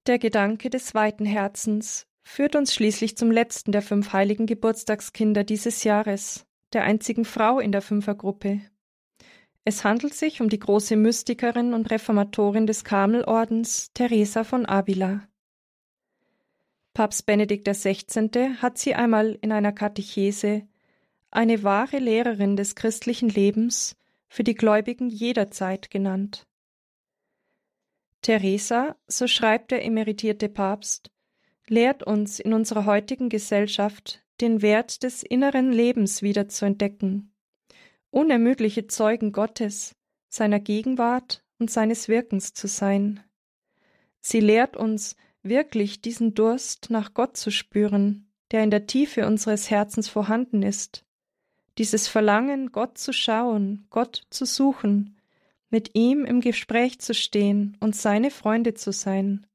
Der 0.08 0.20
Gedanke 0.20 0.70
des 0.70 0.96
weiten 0.96 1.26
Herzens 1.26 2.08
führt 2.24 2.56
uns 2.56 2.74
schließlich 2.74 3.17
zum 3.17 3.30
letzten 3.30 3.74
der 3.74 3.82
fünf 3.82 4.13
heiligen 4.13 4.46
Geburtstagskinder 4.46 5.43
dieses 5.43 5.84
Jahres, 5.84 6.46
der 6.72 6.84
einzigen 6.84 7.26
Frau 7.26 7.60
in 7.60 7.74
der 7.74 7.82
Fünfergruppe. 7.82 8.62
Es 9.65 9.84
handelt 9.84 10.13
sich 10.13 10.39
um 10.39 10.48
die 10.48 10.60
große 10.60 10.96
Mystikerin 10.96 11.74
und 11.74 11.91
Reformatorin 11.91 12.67
des 12.67 12.86
Karmelordens 12.86 13.91
Teresa 13.93 14.46
von 14.46 14.65
Avila. 14.65 15.28
Papst 16.93 17.26
Benedikt 17.26 17.67
XVI. 17.67 18.56
hat 18.62 18.78
sie 18.78 18.96
einmal 18.96 19.38
in 19.41 19.52
einer 19.52 19.74
Katechese 19.74 20.65
eine 21.32 21.63
wahre 21.63 22.00
Lehrerin 22.00 22.56
des 22.56 22.76
christlichen 22.76 23.28
Lebens 23.28 23.98
für 24.30 24.46
die 24.46 24.56
Gläubigen 24.56 25.10
jeder 25.10 25.52
Zeit 25.52 25.91
genannt. 25.91 26.48
Teresa, 28.28 28.98
so 29.08 29.26
schreibt 29.26 29.72
der 29.72 29.86
emeritierte 29.86 30.50
Papst, 30.50 31.12
lehrt 31.70 32.04
uns 32.04 32.42
in 32.42 32.52
unserer 32.52 32.84
heutigen 32.84 33.30
Gesellschaft 33.30 34.22
den 34.42 34.62
Wert 34.62 35.04
des 35.04 35.24
inneren 35.24 35.72
Lebens 35.72 36.22
wieder 36.22 36.50
zu 36.50 36.66
entdecken, 36.66 37.32
unermüdliche 38.10 38.88
Zeugen 38.88 39.32
Gottes, 39.32 39.96
seiner 40.28 40.60
Gegenwart 40.60 41.46
und 41.58 41.72
seines 41.72 42.10
Wirkens 42.10 42.52
zu 42.52 42.68
sein. 42.68 43.22
Sie 44.20 44.42
lehrt 44.42 44.76
uns, 44.76 45.16
wirklich 45.42 46.02
diesen 46.02 46.34
Durst 46.34 46.90
nach 46.90 47.13
Gott 47.13 47.38
zu 47.38 47.50
spüren, 47.50 48.30
der 48.52 48.62
in 48.62 48.72
der 48.72 48.88
Tiefe 48.88 49.26
unseres 49.26 49.70
Herzens 49.70 50.10
vorhanden 50.10 50.63
ist, 50.63 51.06
dieses 51.78 52.10
Verlangen, 52.10 52.74
Gott 52.74 52.98
zu 52.98 53.13
schauen, 53.13 53.88
Gott 53.90 54.24
zu 54.30 54.44
suchen, 54.44 55.16
mit 55.69 55.95
ihm 55.95 56.25
im 56.25 56.41
Gespräch 56.41 56.99
zu 56.99 57.13
stehen 57.13 57.77
und 57.80 57.95
seine 57.95 58.32
Freunde 58.32 58.73
zu 58.73 58.91
sein. 58.91 59.45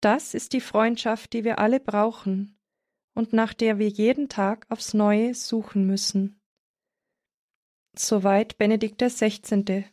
Das 0.00 0.34
ist 0.34 0.52
die 0.52 0.60
Freundschaft, 0.60 1.32
die 1.32 1.44
wir 1.44 1.58
alle 1.58 1.80
brauchen 1.80 2.58
und 3.14 3.32
nach 3.32 3.54
der 3.54 3.78
wir 3.78 3.88
jeden 3.88 4.28
Tag 4.28 4.66
aufs 4.70 4.94
Neue 4.94 5.34
suchen 5.34 5.86
müssen. 5.86 6.40
Soweit 7.94 8.56
Benedikt 8.56 9.02
XVI. 9.02 9.84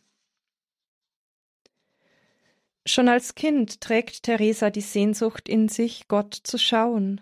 Schon 2.86 3.08
als 3.08 3.34
Kind 3.34 3.80
trägt 3.82 4.22
Theresa 4.22 4.70
die 4.70 4.80
Sehnsucht 4.80 5.48
in 5.48 5.68
sich, 5.68 6.08
Gott 6.08 6.34
zu 6.34 6.58
schauen, 6.58 7.20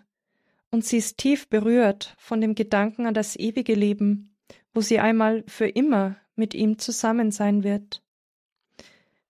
und 0.71 0.85
sie 0.85 0.99
ist 0.99 1.19
tief 1.19 1.49
berührt 1.49 2.15
von 2.19 2.41
dem 2.41 2.55
Gedanken 2.55 3.07
an 3.07 3.15
das 3.15 3.35
ewige 3.37 3.75
Leben, 3.75 4.37
wo 4.75 4.81
sie 4.81 5.01
einmal 5.01 5.43
für 5.49 5.67
immer 5.67 6.17
mit 6.37 6.55
ihm 6.55 6.79
zusammen 6.79 7.31
sein 7.31 7.65
wird. 7.65 8.03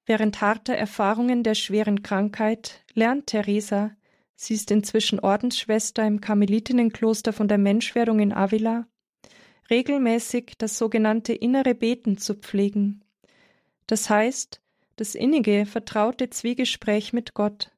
Während 0.04 0.40
harter 0.40 0.74
Erfahrungen 0.74 1.42
der 1.42 1.54
schweren 1.54 2.02
Krankheit 2.02 2.84
lernt 2.94 3.26
Theresa, 3.28 3.96
sie 4.36 4.54
ist 4.54 4.70
inzwischen 4.70 5.18
Ordensschwester 5.18 6.06
im 6.06 6.20
Karmelitinnenkloster 6.20 7.32
von 7.32 7.48
der 7.48 7.58
Menschwerdung 7.58 8.20
in 8.20 8.32
Avila, 8.32 8.86
regelmäßig 9.70 10.52
das 10.58 10.78
sogenannte 10.78 11.32
innere 11.32 11.74
Beten 11.74 12.18
zu 12.18 12.34
pflegen. 12.34 13.04
Das 13.86 14.08
heißt, 14.10 14.62
das 14.96 15.14
innige, 15.14 15.66
vertraute 15.66 16.30
Zwiegespräch 16.30 17.12
mit 17.12 17.34
Gott. 17.34 17.72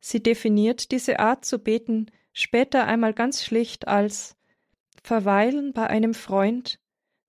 Sie 0.00 0.22
definiert 0.22 0.90
diese 0.92 1.18
Art 1.18 1.44
zu 1.44 1.58
beten 1.58 2.10
später 2.32 2.86
einmal 2.86 3.14
ganz 3.14 3.42
schlicht 3.42 3.88
als 3.88 4.36
Verweilen 5.02 5.72
bei 5.72 5.86
einem 5.86 6.12
Freund, 6.12 6.78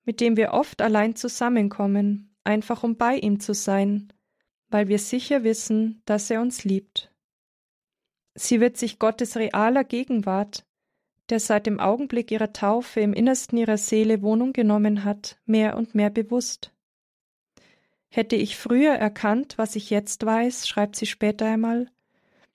mit 0.08 0.22
dem 0.22 0.38
wir 0.38 0.54
oft 0.54 0.82
allein 0.82 1.18
zusammenkommen, 1.18 2.34
einfach 2.46 2.82
um 2.84 2.96
bei 2.96 3.18
ihm 3.18 3.42
zu 3.42 3.54
sein, 3.54 4.14
weil 4.70 4.88
wir 4.88 5.00
sicher 5.00 5.44
wissen, 5.44 6.02
dass 6.06 6.32
er 6.32 6.40
uns 6.40 6.64
liebt. 6.64 7.12
Sie 8.34 8.62
wird 8.62 8.78
sich 8.78 9.00
Gottes 9.00 9.36
realer 9.36 9.84
Gegenwart, 9.84 10.66
der 11.28 11.42
seit 11.42 11.66
dem 11.66 11.82
Augenblick 11.82 12.32
ihrer 12.32 12.54
Taufe 12.54 13.02
im 13.02 13.12
Innersten 13.12 13.58
ihrer 13.58 13.78
Seele 13.78 14.22
Wohnung 14.22 14.54
genommen 14.54 15.04
hat, 15.04 15.42
mehr 15.46 15.76
und 15.76 15.94
mehr 15.94 16.10
bewusst. 16.10 16.72
Hätte 18.08 18.38
ich 18.38 18.56
früher 18.56 18.94
erkannt, 18.94 19.58
was 19.58 19.76
ich 19.76 19.90
jetzt 19.90 20.26
weiß, 20.26 20.70
schreibt 20.70 20.96
sie 20.96 21.06
später 21.06 21.48
einmal, 21.48 21.92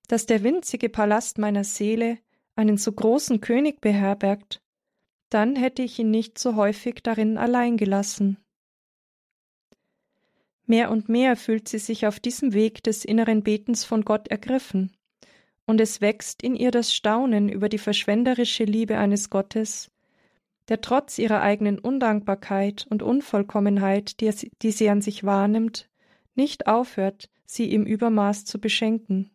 dass 0.08 0.24
der 0.24 0.42
winzige 0.42 0.88
Palast 0.88 1.36
meiner 1.36 1.64
Seele 1.64 2.16
einen 2.56 2.78
so 2.78 2.92
großen 2.92 3.42
König 3.42 3.82
beherbergt, 3.82 4.62
dann 5.32 5.56
hätte 5.56 5.82
ich 5.82 5.98
ihn 5.98 6.10
nicht 6.10 6.38
so 6.38 6.56
häufig 6.56 7.02
darin 7.02 7.38
allein 7.38 7.76
gelassen. 7.76 8.36
Mehr 10.66 10.90
und 10.90 11.08
mehr 11.08 11.36
fühlt 11.36 11.68
sie 11.68 11.78
sich 11.78 12.06
auf 12.06 12.20
diesem 12.20 12.52
Weg 12.52 12.82
des 12.82 13.04
inneren 13.04 13.42
Betens 13.42 13.84
von 13.84 14.04
Gott 14.04 14.28
ergriffen, 14.28 14.92
und 15.64 15.80
es 15.80 16.00
wächst 16.00 16.42
in 16.42 16.54
ihr 16.54 16.70
das 16.70 16.94
Staunen 16.94 17.48
über 17.48 17.68
die 17.68 17.78
verschwenderische 17.78 18.64
Liebe 18.64 18.98
eines 18.98 19.30
Gottes, 19.30 19.90
der 20.68 20.80
trotz 20.80 21.18
ihrer 21.18 21.40
eigenen 21.40 21.78
Undankbarkeit 21.78 22.86
und 22.90 23.02
Unvollkommenheit, 23.02 24.20
die, 24.20 24.30
die 24.62 24.70
sie 24.70 24.88
an 24.90 25.00
sich 25.00 25.24
wahrnimmt, 25.24 25.88
nicht 26.34 26.66
aufhört, 26.66 27.30
sie 27.44 27.72
im 27.72 27.84
Übermaß 27.84 28.44
zu 28.44 28.60
beschenken. 28.60 29.30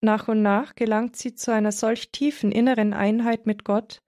Nach 0.00 0.28
und 0.28 0.42
nach 0.42 0.74
gelangt 0.74 1.16
sie 1.16 1.34
zu 1.34 1.52
einer 1.52 1.72
solch 1.72 2.10
tiefen 2.10 2.52
inneren 2.52 2.92
Einheit 2.92 3.46
mit 3.46 3.64
Gott, 3.64 4.02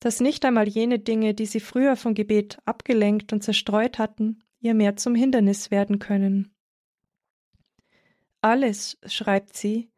dass 0.00 0.20
nicht 0.20 0.44
einmal 0.44 0.68
jene 0.68 0.98
Dinge, 0.98 1.34
die 1.34 1.46
sie 1.46 1.60
früher 1.60 1.96
vom 1.96 2.14
Gebet 2.14 2.58
abgelenkt 2.64 3.32
und 3.32 3.42
zerstreut 3.42 3.98
hatten, 3.98 4.42
ihr 4.60 4.74
mehr 4.74 4.96
zum 4.96 5.14
Hindernis 5.14 5.70
werden 5.70 5.98
können. 5.98 6.52
Alles, 8.40 8.98
schreibt 9.04 9.56
sie, 9.56 9.90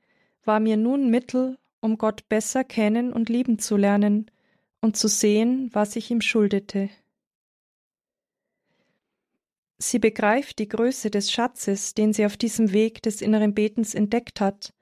war 0.44 0.60
mir 0.60 0.76
nun 0.76 1.10
Mittel, 1.10 1.58
um 1.80 1.98
Gott 1.98 2.28
besser 2.28 2.64
kennen 2.64 3.12
und 3.12 3.28
lieben 3.28 3.58
zu 3.58 3.76
lernen 3.76 4.30
und 4.80 4.96
zu 4.96 5.08
sehen, 5.08 5.70
was 5.72 5.96
ich 5.96 6.10
ihm 6.10 6.20
schuldete. 6.20 6.88
Sie 9.78 9.98
begreift 9.98 10.58
die 10.58 10.68
Größe 10.68 11.10
des 11.10 11.32
Schatzes, 11.32 11.94
den 11.94 12.12
sie 12.12 12.26
auf 12.26 12.36
diesem 12.36 12.72
Weg 12.72 13.02
des 13.02 13.22
inneren 13.22 13.54
Betens 13.54 13.94
entdeckt 13.94 14.40
hat, 14.40 14.74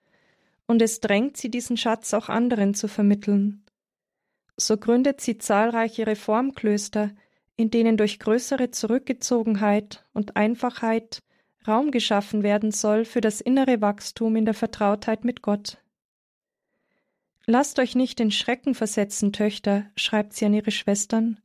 und 0.66 0.83
es 0.83 1.00
drängt 1.00 1.37
sie, 1.37 1.50
diesen 1.50 1.76
Schatz 1.76 2.12
auch 2.12 2.28
anderen 2.28 2.74
zu 2.74 2.88
vermitteln. 2.88 3.64
So 4.61 4.77
gründet 4.77 5.21
sie 5.21 5.38
zahlreiche 5.38 6.07
Reformklöster, 6.07 7.12
in 7.57 7.71
denen 7.71 7.97
durch 7.97 8.18
größere 8.18 8.71
Zurückgezogenheit 8.73 10.05
und 10.12 10.37
Einfachheit 10.37 11.23
Raum 11.66 11.90
geschaffen 11.90 12.42
werden 12.42 12.73
soll 12.73 13.05
für 13.05 13.21
das 13.21 13.40
innere 13.40 13.81
Wachstum 13.81 14.37
in 14.37 14.44
der 14.44 14.55
Vertrautheit 14.55 15.25
mit 15.25 15.42
Gott. 15.42 15.79
Lasst 17.47 17.79
euch 17.79 17.94
nicht 17.94 18.21
in 18.21 18.31
Schrecken 18.31 18.75
versetzen, 18.75 19.33
Töchter, 19.33 19.87
schreibt 19.97 20.33
sie 20.35 20.47
an 20.47 20.55
ihre 20.55 20.71
Schwestern, 20.71 21.40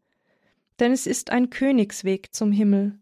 denn 0.80 0.92
es 0.92 1.08
ist 1.08 1.30
ein 1.30 1.50
Königsweg 1.50 2.34
zum 2.34 2.52
Himmel. 2.52 3.00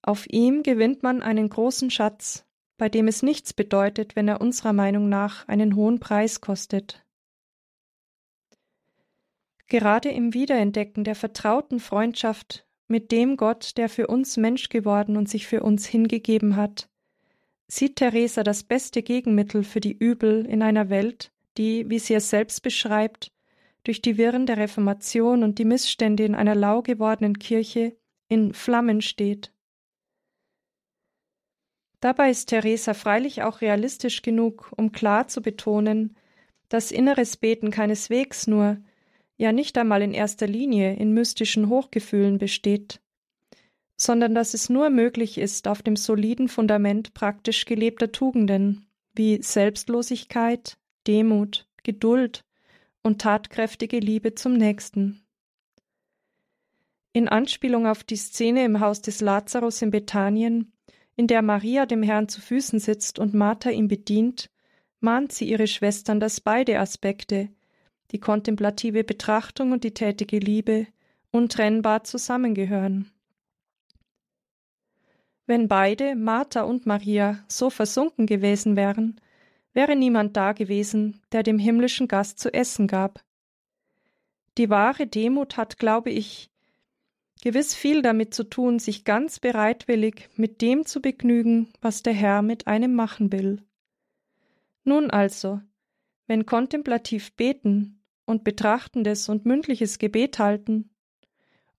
Auf 0.00 0.26
ihm 0.28 0.62
gewinnt 0.62 1.02
man 1.02 1.22
einen 1.22 1.48
großen 1.48 1.90
Schatz, 1.90 2.44
bei 2.78 2.88
dem 2.88 3.08
es 3.08 3.22
nichts 3.22 3.52
bedeutet, 3.52 4.16
wenn 4.16 4.28
er 4.28 4.40
unserer 4.40 4.72
Meinung 4.72 5.08
nach 5.08 5.46
einen 5.48 5.76
hohen 5.76 6.00
Preis 6.00 6.40
kostet. 6.40 7.04
Gerade 9.68 10.08
im 10.08 10.32
Wiederentdecken 10.32 11.04
der 11.04 11.14
vertrauten 11.14 11.78
Freundschaft 11.78 12.66
mit 12.88 13.12
dem 13.12 13.36
Gott, 13.36 13.76
der 13.76 13.90
für 13.90 14.06
uns 14.06 14.38
Mensch 14.38 14.70
geworden 14.70 15.16
und 15.16 15.28
sich 15.28 15.46
für 15.46 15.62
uns 15.62 15.86
hingegeben 15.86 16.56
hat, 16.56 16.88
sieht 17.66 17.96
Theresa 17.96 18.42
das 18.42 18.62
beste 18.62 19.02
Gegenmittel 19.02 19.62
für 19.62 19.80
die 19.80 19.92
Übel 19.92 20.46
in 20.46 20.62
einer 20.62 20.88
Welt, 20.88 21.32
die, 21.58 21.88
wie 21.90 21.98
sie 21.98 22.14
es 22.14 22.30
selbst 22.30 22.62
beschreibt, 22.62 23.30
durch 23.84 24.00
die 24.00 24.16
Wirren 24.16 24.46
der 24.46 24.56
Reformation 24.56 25.42
und 25.42 25.58
die 25.58 25.66
Missstände 25.66 26.24
in 26.24 26.34
einer 26.34 26.54
lau 26.54 26.80
gewordenen 26.80 27.38
Kirche 27.38 27.94
in 28.28 28.54
Flammen 28.54 29.02
steht. 29.02 29.52
Dabei 32.00 32.30
ist 32.30 32.46
Theresa 32.46 32.94
freilich 32.94 33.42
auch 33.42 33.60
realistisch 33.60 34.22
genug, 34.22 34.72
um 34.76 34.92
klar 34.92 35.28
zu 35.28 35.42
betonen, 35.42 36.16
dass 36.68 36.92
inneres 36.92 37.36
Beten 37.36 37.70
keineswegs 37.70 38.46
nur, 38.46 38.78
ja 39.38 39.52
nicht 39.52 39.78
einmal 39.78 40.02
in 40.02 40.12
erster 40.12 40.46
Linie 40.46 40.94
in 40.96 41.12
mystischen 41.14 41.68
Hochgefühlen 41.68 42.38
besteht, 42.38 43.00
sondern 43.96 44.34
dass 44.34 44.52
es 44.52 44.68
nur 44.68 44.90
möglich 44.90 45.38
ist 45.38 45.66
auf 45.66 45.82
dem 45.82 45.96
soliden 45.96 46.48
Fundament 46.48 47.14
praktisch 47.14 47.64
gelebter 47.64 48.12
Tugenden 48.12 48.86
wie 49.14 49.42
Selbstlosigkeit, 49.42 50.76
Demut, 51.06 51.66
Geduld 51.82 52.44
und 53.02 53.20
tatkräftige 53.20 53.98
Liebe 53.98 54.34
zum 54.34 54.52
Nächsten. 54.52 55.22
In 57.12 57.28
Anspielung 57.28 57.86
auf 57.86 58.04
die 58.04 58.16
Szene 58.16 58.64
im 58.64 58.80
Haus 58.80 59.00
des 59.00 59.20
Lazarus 59.20 59.80
in 59.82 59.90
Bethanien 59.90 60.72
in 61.16 61.26
der 61.26 61.42
Maria 61.42 61.84
dem 61.84 62.04
Herrn 62.04 62.28
zu 62.28 62.40
Füßen 62.40 62.78
sitzt 62.78 63.18
und 63.18 63.34
Martha 63.34 63.70
ihn 63.70 63.88
bedient, 63.88 64.50
mahnt 65.00 65.32
sie 65.32 65.48
ihre 65.48 65.66
Schwestern, 65.66 66.20
dass 66.20 66.40
beide 66.40 66.78
Aspekte, 66.78 67.48
die 68.10 68.20
kontemplative 68.20 69.04
Betrachtung 69.04 69.72
und 69.72 69.84
die 69.84 69.94
tätige 69.94 70.38
Liebe, 70.38 70.86
untrennbar 71.30 72.04
zusammengehören. 72.04 73.10
Wenn 75.46 75.68
beide, 75.68 76.14
Martha 76.14 76.62
und 76.62 76.86
Maria, 76.86 77.42
so 77.48 77.70
versunken 77.70 78.26
gewesen 78.26 78.76
wären, 78.76 79.20
wäre 79.72 79.96
niemand 79.96 80.36
da 80.36 80.52
gewesen, 80.52 81.22
der 81.32 81.42
dem 81.42 81.58
himmlischen 81.58 82.08
Gast 82.08 82.38
zu 82.38 82.52
essen 82.52 82.86
gab. 82.86 83.24
Die 84.58 84.70
wahre 84.70 85.06
Demut 85.06 85.56
hat, 85.56 85.78
glaube 85.78 86.10
ich, 86.10 86.50
gewiss 87.42 87.74
viel 87.74 88.02
damit 88.02 88.34
zu 88.34 88.44
tun, 88.44 88.78
sich 88.78 89.04
ganz 89.04 89.38
bereitwillig 89.38 90.28
mit 90.36 90.60
dem 90.60 90.84
zu 90.84 91.00
begnügen, 91.00 91.68
was 91.80 92.02
der 92.02 92.12
Herr 92.12 92.42
mit 92.42 92.66
einem 92.66 92.94
machen 92.94 93.32
will. 93.32 93.62
Nun 94.84 95.10
also, 95.10 95.60
wenn 96.26 96.44
kontemplativ 96.44 97.32
beten 97.34 97.97
und 98.28 98.44
betrachtendes 98.44 99.30
und 99.30 99.46
mündliches 99.46 99.98
Gebet 99.98 100.38
halten 100.38 100.90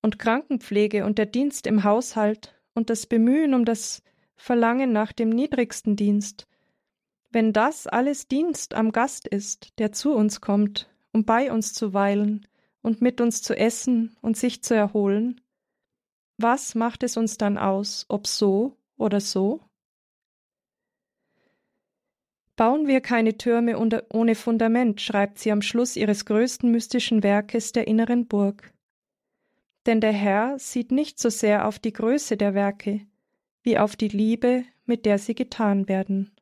und 0.01 0.17
Krankenpflege 0.17 1.05
und 1.05 1.19
der 1.19 1.27
Dienst 1.27 1.67
im 1.67 1.83
Haushalt 1.83 2.59
und 2.73 2.89
das 2.89 3.05
Bemühen 3.05 3.53
um 3.53 3.65
das 3.65 4.01
Verlangen 4.35 4.91
nach 4.91 5.11
dem 5.11 5.29
niedrigsten 5.29 5.95
Dienst, 5.95 6.47
wenn 7.29 7.53
das 7.53 7.85
alles 7.85 8.27
Dienst 8.27 8.73
am 8.73 8.91
Gast 8.91 9.27
ist, 9.27 9.77
der 9.77 9.91
zu 9.91 10.13
uns 10.13 10.41
kommt, 10.41 10.89
um 11.13 11.23
bei 11.23 11.51
uns 11.51 11.73
zu 11.73 11.93
weilen 11.93 12.47
und 12.81 12.99
mit 12.99 13.21
uns 13.21 13.43
zu 13.43 13.55
essen 13.55 14.17
und 14.21 14.35
sich 14.35 14.63
zu 14.63 14.73
erholen, 14.73 15.41
was 16.37 16.73
macht 16.73 17.03
es 17.03 17.15
uns 17.15 17.37
dann 17.37 17.59
aus, 17.59 18.05
ob 18.07 18.25
so 18.25 18.75
oder 18.97 19.19
so? 19.19 19.61
Bauen 22.60 22.88
wir 22.88 22.99
keine 22.99 23.38
Türme 23.38 23.78
ohne 23.78 24.36
Fundament, 24.36 24.99
schreibt 24.99 25.39
sie 25.39 25.53
am 25.53 25.62
Schluss 25.62 25.95
ihres 25.95 26.26
größten 26.26 26.70
mystischen 26.70 27.24
Werkes 27.24 27.72
der 27.72 27.88
inneren 27.88 28.28
Burg. 28.28 28.74
Denn 29.86 30.01
der 30.01 30.12
Herr 30.12 30.60
sieht 30.60 30.91
nicht 30.91 31.20
so 31.20 31.30
sehr 31.30 31.66
auf 31.66 31.80
die 31.80 31.93
Größe 31.93 32.36
der 32.36 32.53
Werke, 32.55 33.07
wie 33.64 33.78
auf 33.78 33.95
die 33.95 34.10
Liebe, 34.10 34.66
mit 34.86 35.05
der 35.05 35.20
sie 35.20 35.36
getan 35.36 35.88
werden. 35.88 36.36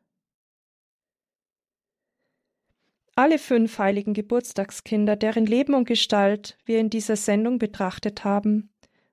Alle 3.14 3.38
fünf 3.38 3.78
heiligen 3.78 4.16
Geburtstagskinder, 4.16 5.18
deren 5.18 5.46
Leben 5.46 5.76
und 5.76 5.86
Gestalt 5.88 6.58
wir 6.66 6.80
in 6.80 6.90
dieser 6.90 7.16
Sendung 7.16 7.60
betrachtet 7.60 8.24
haben, 8.24 8.72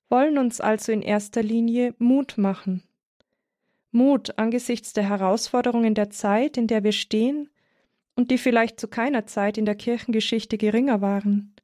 wollen 0.09 0.39
uns 0.39 0.59
also 0.59 0.91
in 0.91 1.03
erster 1.03 1.43
Linie 1.43 1.95
Mut 1.99 2.39
machen. 2.39 2.83
Mut 3.95 4.38
angesichts 4.38 4.92
der 4.92 5.09
Herausforderungen 5.09 5.95
der 5.95 6.11
Zeit, 6.11 6.57
in 6.57 6.66
der 6.66 6.84
wir 6.84 6.92
stehen 6.92 7.49
und 8.16 8.30
die 8.30 8.38
vielleicht 8.38 8.78
zu 8.80 8.88
keiner 8.88 9.26
Zeit 9.26 9.57
in 9.57 9.64
der 9.64 9.74
Kirchengeschichte 9.74 10.59
geringer 10.59 11.01
waren. 11.01 11.55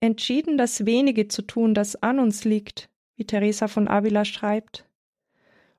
Entschieden, 0.00 0.58
das 0.58 0.86
wenige 0.86 1.28
zu 1.28 1.42
tun, 1.42 1.74
das 1.74 2.02
an 2.02 2.18
uns 2.18 2.44
liegt, 2.44 2.88
wie 3.16 3.24
Teresa 3.24 3.68
von 3.68 3.86
Avila 3.86 4.24
schreibt. 4.24 4.86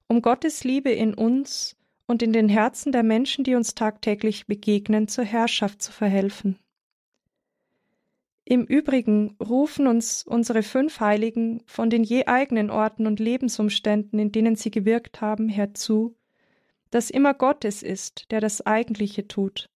Um 0.08 0.22
Gottes 0.22 0.64
Liebe 0.64 0.92
in 0.92 1.14
uns 1.14 1.76
und 2.06 2.22
in 2.22 2.34
den 2.34 2.50
Herzen 2.50 2.92
der 2.92 3.04
Menschen, 3.04 3.44
die 3.44 3.56
uns 3.56 3.74
tagtäglich 3.74 4.46
begegnen, 4.46 5.08
zur 5.08 5.24
Herrschaft 5.24 5.82
zu 5.82 5.92
verhelfen. 5.92 6.60
Im 8.52 8.66
Übrigen 8.66 9.38
rufen 9.40 9.88
uns 9.88 10.24
unsere 10.24 10.62
fünf 10.62 11.00
Heiligen 11.00 11.64
von 11.68 11.90
den 11.90 12.04
je 12.04 12.26
eigenen 12.26 12.70
Orten 12.70 13.08
und 13.08 13.22
Lebensumständen, 13.22 14.20
in 14.20 14.34
denen 14.34 14.58
sie 14.58 14.72
gewirkt 14.72 15.22
haben, 15.22 15.48
herzu, 15.48 16.18
dass 16.90 17.10
immer 17.10 17.34
Gott 17.34 17.64
es 17.64 17.82
ist, 17.82 18.30
der 18.30 18.42
das 18.42 18.66
Eigentliche 18.66 19.26
tut, 19.30 19.70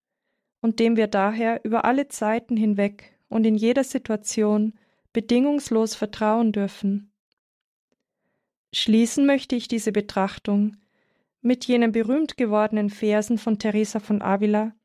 und 0.59 0.81
dem 0.81 0.97
wir 0.97 1.07
daher 1.07 1.63
über 1.63 1.85
alle 1.85 2.09
Zeiten 2.09 2.57
hinweg 2.57 3.17
und 3.29 3.45
in 3.45 3.55
jeder 3.55 3.85
Situation 3.85 4.73
bedingungslos 5.13 5.95
vertrauen 5.95 6.51
dürfen. 6.51 7.13
Schließen 8.73 9.25
möchte 9.25 9.55
ich 9.55 9.69
diese 9.69 9.93
Betrachtung 9.93 10.75
mit 11.39 11.63
jenen 11.63 11.93
berühmt 11.93 12.35
gewordenen 12.35 12.89
Versen 12.89 13.37
von 13.37 13.57
Teresa 13.57 14.01
von 14.01 14.21
Avila, 14.21 14.75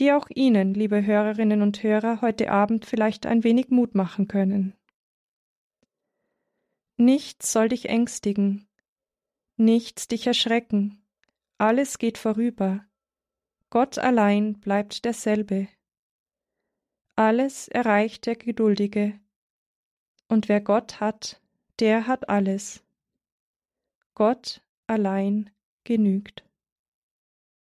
die 0.00 0.12
auch 0.12 0.28
Ihnen, 0.34 0.74
liebe 0.74 1.04
Hörerinnen 1.04 1.62
und 1.62 1.82
Hörer, 1.82 2.22
heute 2.22 2.50
Abend 2.50 2.86
vielleicht 2.86 3.26
ein 3.26 3.44
wenig 3.44 3.68
Mut 3.68 3.94
machen 3.94 4.26
können. 4.26 4.74
Nichts 6.96 7.52
soll 7.52 7.68
dich 7.68 7.88
ängstigen, 7.88 8.66
nichts 9.56 10.08
dich 10.08 10.26
erschrecken, 10.26 11.04
alles 11.58 11.98
geht 11.98 12.18
vorüber, 12.18 12.84
Gott 13.68 13.98
allein 13.98 14.54
bleibt 14.60 15.04
derselbe. 15.04 15.68
Alles 17.14 17.68
erreicht 17.68 18.26
der 18.26 18.36
Geduldige, 18.36 19.20
und 20.28 20.48
wer 20.48 20.60
Gott 20.60 21.00
hat, 21.00 21.42
der 21.78 22.06
hat 22.06 22.28
alles. 22.28 22.82
Gott 24.14 24.62
allein 24.86 25.50
genügt. 25.84 26.49